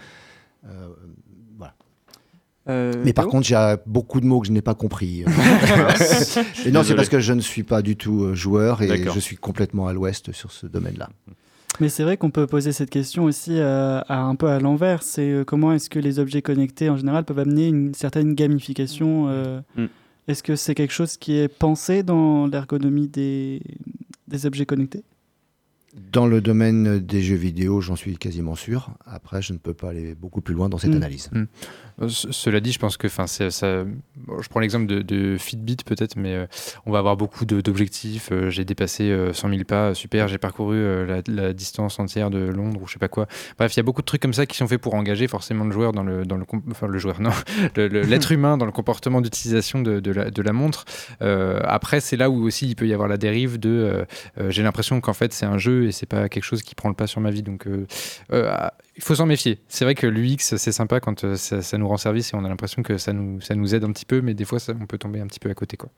[2.69, 2.93] Euh.
[3.03, 5.23] Mais par contre, il y a beaucoup de mots que je n'ai pas compris.
[6.65, 9.19] et non, c'est parce que je ne suis pas du tout euh, joueur et je
[9.19, 11.09] suis complètement à l'ouest sur ce domaine-là.
[11.79, 15.03] Mais c'est vrai qu'on peut poser cette question aussi euh, à un peu à l'envers.
[15.03, 19.61] C'est comment est-ce que les objets connectés en général peuvent amener une certaine gamification euh,
[19.75, 19.85] Mm.
[20.27, 23.61] Est-ce que c'est quelque chose qui est pensé dans l'ergonomie des,
[24.27, 25.03] des objets connectés?
[26.11, 28.91] Dans le domaine des jeux vidéo, j'en suis quasiment sûr.
[29.05, 30.97] Après, je ne peux pas aller beaucoup plus loin dans cette Mm.
[30.97, 31.29] analyse.
[31.31, 31.43] Mm.
[32.01, 36.33] Euh, ce- Cela dit, je pense que, enfin, je prends l'exemple de, Fitbit peut-être, mais
[36.35, 36.45] euh,
[36.85, 38.29] on va avoir beaucoup d'objectifs.
[38.31, 40.27] Euh, j'ai dépassé euh, 100 000 pas, super.
[40.27, 43.27] J'ai parcouru euh, la, distance entière de Londres ou je sais pas quoi.
[43.57, 45.65] Bref, il y a beaucoup de trucs comme ça qui sont faits pour engager forcément
[45.65, 46.23] le joueur dans le,
[46.71, 47.31] enfin le joueur, non,
[47.75, 50.85] l'être humain dans le comportement d'utilisation de, la, de la montre.
[51.21, 54.05] Euh, après, c'est là où aussi il peut y avoir la dérive de, euh,
[54.39, 56.89] euh, j'ai l'impression qu'en fait c'est un jeu et c'est pas quelque chose qui prend
[56.89, 57.43] le pas sur ma vie.
[57.43, 57.85] Donc, euh,
[58.33, 58.53] euh,
[58.97, 59.59] il faut s'en méfier.
[59.67, 62.43] C'est vrai que l'UX, c'est sympa quand euh, ça, ça nous rend service et on
[62.43, 64.73] a l'impression que ça nous, ça nous aide un petit peu, mais des fois, ça-
[64.79, 65.77] on peut tomber un petit peu à côté.
[65.77, 65.89] Quoi.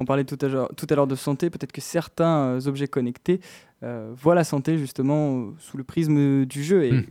[0.00, 1.50] On parlait tout à l'heure, de santé.
[1.50, 3.40] Peut-être que certains euh, objets connectés
[3.82, 6.84] euh, voient la santé justement sous le prisme du jeu.
[6.84, 7.04] Et Mm.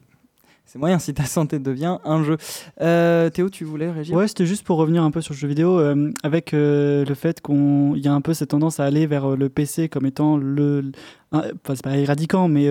[0.67, 2.37] C'est moyen si ta santé devient un jeu.
[2.81, 5.47] Euh, Théo, tu voulais réagir Ouais, c'était juste pour revenir un peu sur le jeu
[5.47, 9.07] vidéo, euh, avec euh, le fait qu'il y a un peu cette tendance à aller
[9.07, 10.91] vers le PC comme étant le.
[11.31, 12.67] Enfin, c'est pas éradiquant, mais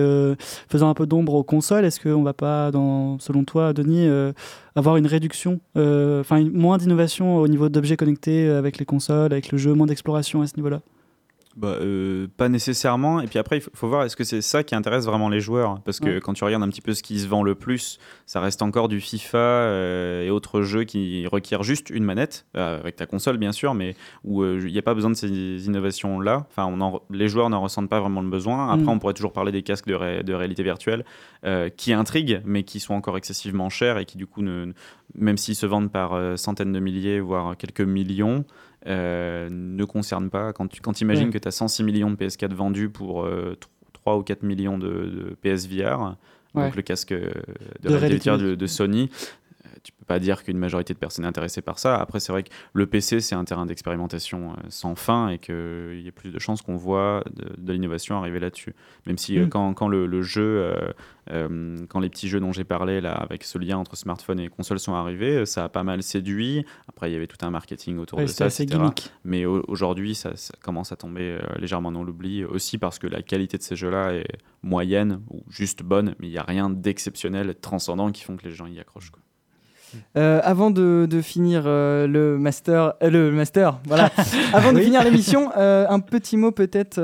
[0.69, 1.85] faisant un peu d'ombre aux consoles.
[1.85, 4.07] Est-ce qu'on va pas, selon toi, Denis,
[4.75, 9.57] avoir une réduction, enfin, moins d'innovation au niveau d'objets connectés avec les consoles, avec le
[9.57, 10.81] jeu, moins d'exploration à ce niveau-là?
[11.59, 13.19] Bah, euh, pas nécessairement.
[13.19, 15.81] Et puis après, il faut, voir est-ce que c'est ça qui intéresse vraiment les joueurs?
[15.85, 16.19] Parce que Ouais.
[16.21, 17.97] quand tu regardes un petit peu ce qui se vend le plus,
[18.27, 22.79] ça reste encore du FIFA euh, et autres jeux qui requièrent juste une manette, euh,
[22.79, 26.45] avec ta console bien sûr, mais où il n'y a pas besoin de ces innovations-là.
[26.51, 28.69] Enfin, on en- les joueurs n'en ressentent pas vraiment le besoin.
[28.69, 28.89] Après, Mm.
[28.89, 31.05] on pourrait toujours parler des casques de, ré- de réalité virtuelle
[31.77, 34.73] qui intriguent, mais qui sont encore excessivement chers et qui du coup, ne,
[35.15, 38.43] même s'ils se vendent par centaines de milliers, voire quelques millions,
[38.85, 40.53] euh, ne concerne pas.
[40.53, 41.33] Quand tu quand imagines Ouais.
[41.33, 43.57] que tu as 106 millions de PS4 vendus pour euh,
[43.93, 46.15] 3 ou 4 millions de, de PSVR,
[46.53, 46.63] Ouais.
[46.65, 47.29] donc le casque euh,
[47.81, 49.46] de, De réalité virtuelle de, de Sony, euh,
[49.87, 51.95] tu peux pas dire qu'une majorité de personnes est intéressée par ça.
[51.97, 56.01] Après, c'est vrai que le PC, c'est un terrain d'expérimentation euh, sans fin et qu'il
[56.03, 58.75] y a plus de chances qu'on voit de, de l'innovation arriver là-dessus.
[59.05, 59.49] Même si euh, Mm.
[59.49, 60.73] quand, quand le, le jeu,
[61.31, 64.49] euh, quand les petits jeux dont j'ai parlé, là, avec ce lien entre smartphone et
[64.49, 66.65] console sont arrivés, ça a pas mal séduit.
[66.89, 68.77] Après, il y avait tout un marketing autour Ouais, de ça, assez etc.
[68.79, 69.11] gimmick.
[69.23, 73.21] Mais au- aujourd'hui, ça, ça commence à tomber légèrement dans l'oubli, aussi parce que la
[73.21, 74.27] qualité de ces jeux-là est
[74.63, 78.45] moyenne ou juste bonne, mais il n'y a rien d'exceptionnel, de transcendant qui font que
[78.45, 79.11] les gens y accrochent.
[79.11, 79.21] quoi.
[80.15, 84.11] Euh, avant de, de finir euh, le master, euh, le master, voilà.
[84.53, 84.85] avant de Oui.
[84.85, 86.99] finir l'émission, un petit mot peut-être,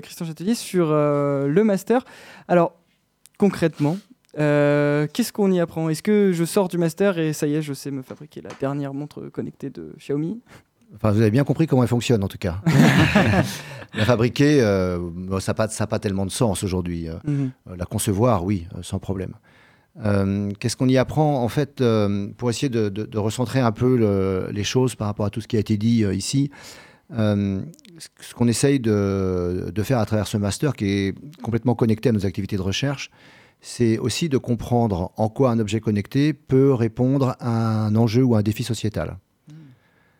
[0.00, 2.04] Christian Châtelier, sur le master.
[2.46, 2.74] Alors
[3.38, 3.98] concrètement,
[4.34, 5.88] qu'est-ce qu'on y apprend?
[5.88, 8.50] Est-ce que je sors du master et ça y est, je sais me fabriquer la
[8.60, 10.40] dernière montre connectée de Xiaomi?
[10.94, 12.62] Enfin, vous avez bien compris comment elle fonctionne, en tout cas.
[13.94, 17.08] la fabriquer, ça n'a pas, tellement de sens aujourd'hui.
[17.24, 17.50] Mhm.
[17.76, 19.34] La concevoir, oui, sans problème.
[20.04, 23.72] Euh, Qu'est-ce qu'on y apprend En fait, euh, pour essayer de, de- de recentrer un
[23.72, 26.50] peu le- les choses par rapport à tout ce qui a été dit euh, ici,
[27.10, 32.12] ce- qu'on essaye de, de faire à travers ce master, qui est complètement connecté à
[32.12, 33.10] nos activités de recherche,
[33.60, 38.36] c'est aussi de comprendre en quoi un objet connecté peut répondre à un enjeu ou
[38.36, 39.18] un défi sociétal.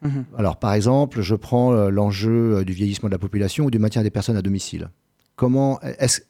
[0.03, 0.25] Mhm.
[0.37, 4.11] Alors, par exemple, je prends l'enjeu du vieillissement de la population ou du maintien des
[4.11, 4.91] personnes à domicile.
[5.37, 5.79] Comment,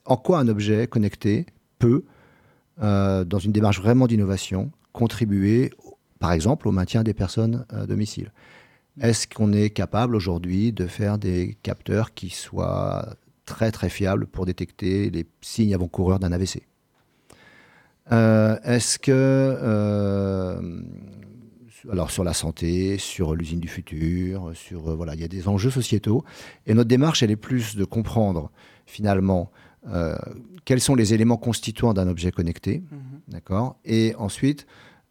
[0.04, 1.46] en quoi un objet connecté
[1.78, 2.04] peut,
[2.82, 5.70] euh, dans une démarche vraiment d'innovation, contribuer,
[6.18, 8.32] par exemple, au maintien des personnes à domicile
[9.00, 14.44] Est-ce qu'on est capable aujourd'hui de faire des capteurs qui soient très très fiables pour
[14.46, 16.62] détecter les signes avant-coureurs d'un AVC
[18.12, 20.82] Euh, Est-ce que euh,
[21.90, 25.48] alors sur la santé, sur l'usine du futur, sur euh, voilà, il y a des
[25.48, 26.24] enjeux sociétaux.
[26.66, 28.50] Et notre démarche, elle est plus de comprendre
[28.86, 29.50] finalement
[29.86, 30.16] euh,
[30.64, 32.82] quels sont les éléments constituants d'un objet connecté,
[33.28, 34.66] d'accord, et ensuite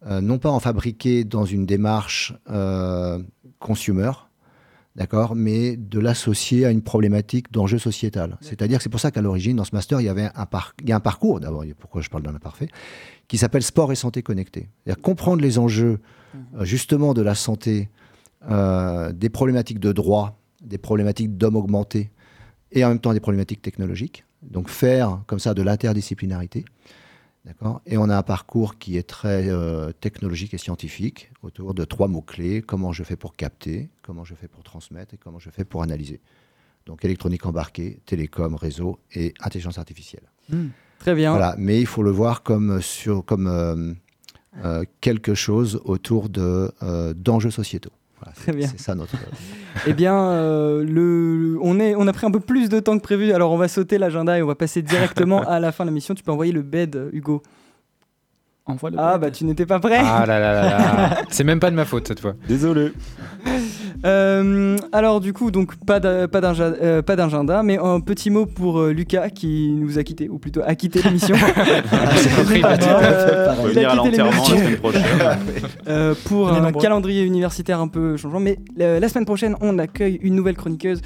[0.06, 3.20] euh, non pas en fabriquer dans une démarche euh,
[3.58, 4.12] consumer,
[4.94, 8.36] d'accord, mais de l'associer à une problématique d'enjeu sociétal.
[8.40, 10.74] C'est-à-dire que c'est pour ça qu'à l'origine, dans ce master, il y avait un, par-
[10.82, 12.68] il y a un parcours, d'abord, pourquoi je parle d'un imparfait,
[13.26, 14.68] qui s'appelle sport et santé connectée.
[14.84, 15.98] C'est-à-dire comprendre les enjeux
[16.54, 17.88] euh, justement de la santé,
[18.48, 22.10] des problématiques de droit, des problématiques d'hommes augmentés
[22.70, 24.24] et en même temps des problématiques technologiques.
[24.42, 26.64] Donc faire comme ça de l'interdisciplinarité.
[27.44, 27.80] D'accord?
[27.86, 32.08] Et on a un parcours qui est très euh, technologique et scientifique autour de trois
[32.08, 32.62] mots-clés.
[32.62, 35.82] Comment je fais pour capter, comment je fais pour transmettre et comment je fais pour
[35.82, 36.20] analyser.
[36.84, 40.30] Donc électronique embarquée, télécom, réseau et intelligence artificielle.
[40.98, 41.30] Très bien.
[41.30, 43.94] Voilà, mais il faut le voir comme, sur, comme euh,
[44.64, 46.72] euh, quelque chose autour de,
[47.14, 47.92] d'enjeux sociétaux.
[48.20, 48.66] Voilà, Très bien.
[48.68, 49.14] C'est ça notre.
[49.86, 53.02] Eh bien, euh, le, on, est, on a pris un peu plus de temps que
[53.02, 55.90] prévu, alors on va sauter l'agenda et on va passer directement à la fin de
[55.90, 56.14] l'émission.
[56.14, 57.42] Tu peux envoyer le bed, Hugo.
[58.66, 59.20] Envoie le Ah, bed.
[59.20, 61.22] bah tu n'étais pas prêt Ah là là là là.
[61.30, 62.34] C'est même pas de ma faute cette fois.
[62.48, 62.92] Désolé.
[64.04, 68.80] Euh, alors du coup, donc pas d'agenda, euh, pas d'agenda, mais un petit mot pour
[68.80, 71.34] euh, Lucas qui nous a quitté, ou plutôt a quitté l'émission.
[72.36, 74.56] compris, Euh, venir à quitté l'enterrement la l'émission.
[74.56, 75.04] semaine prochaine.
[76.26, 76.80] Pour un nombreux.
[76.82, 78.40] calendrier universitaire un peu changeant.
[78.40, 81.00] Mais euh, la semaine prochaine, on accueille une nouvelle chroniqueuse,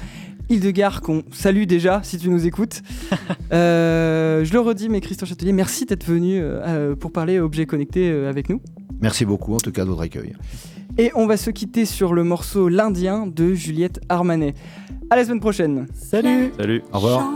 [0.49, 2.81] Hildegard, qu'on salue déjà si tu nous écoutes.
[3.53, 6.41] Euh, je le redis, mais Christian Châtelier, merci d'être venu
[6.99, 8.61] pour parler objets connectés euh, avec nous.
[8.99, 10.33] Merci beaucoup en tout cas de votre accueil.
[10.97, 14.53] Et on va se quitter sur le morceau L'Indien de Juliette Armanet.
[15.09, 15.87] À la semaine prochaine.
[15.93, 16.83] Salut Salut.
[16.91, 17.29] Au revoir.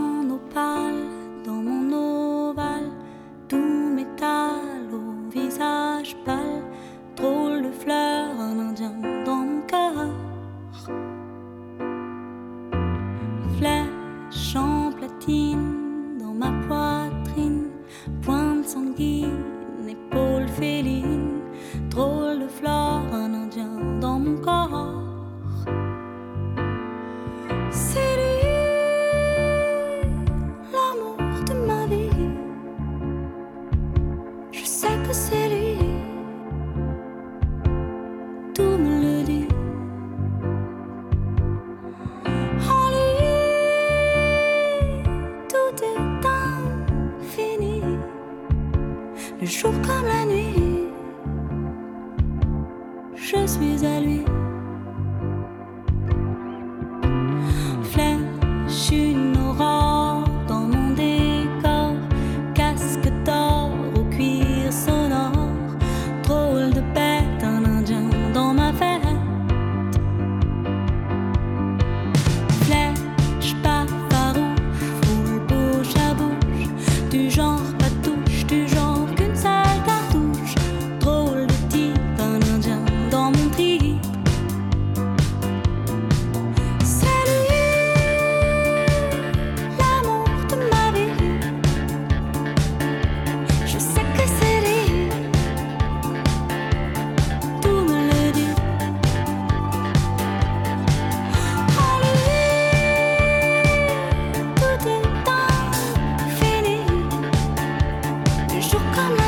[108.78, 109.27] szukam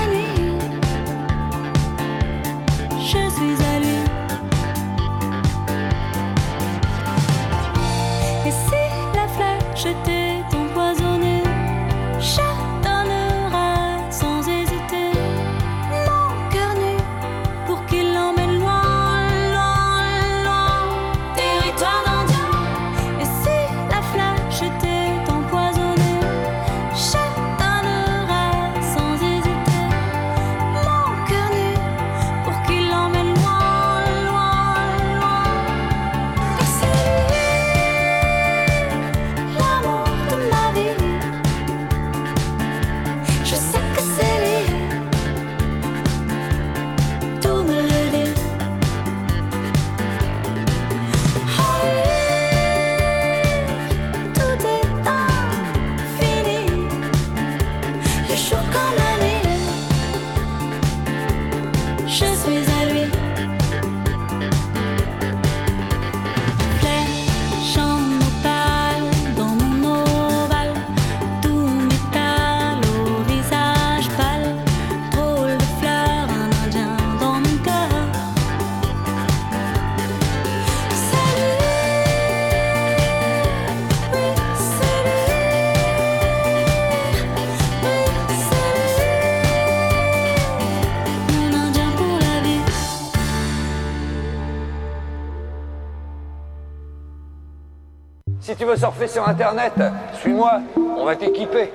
[99.11, 99.73] sur Internet,
[100.15, 101.73] suis-moi, on va t'équiper.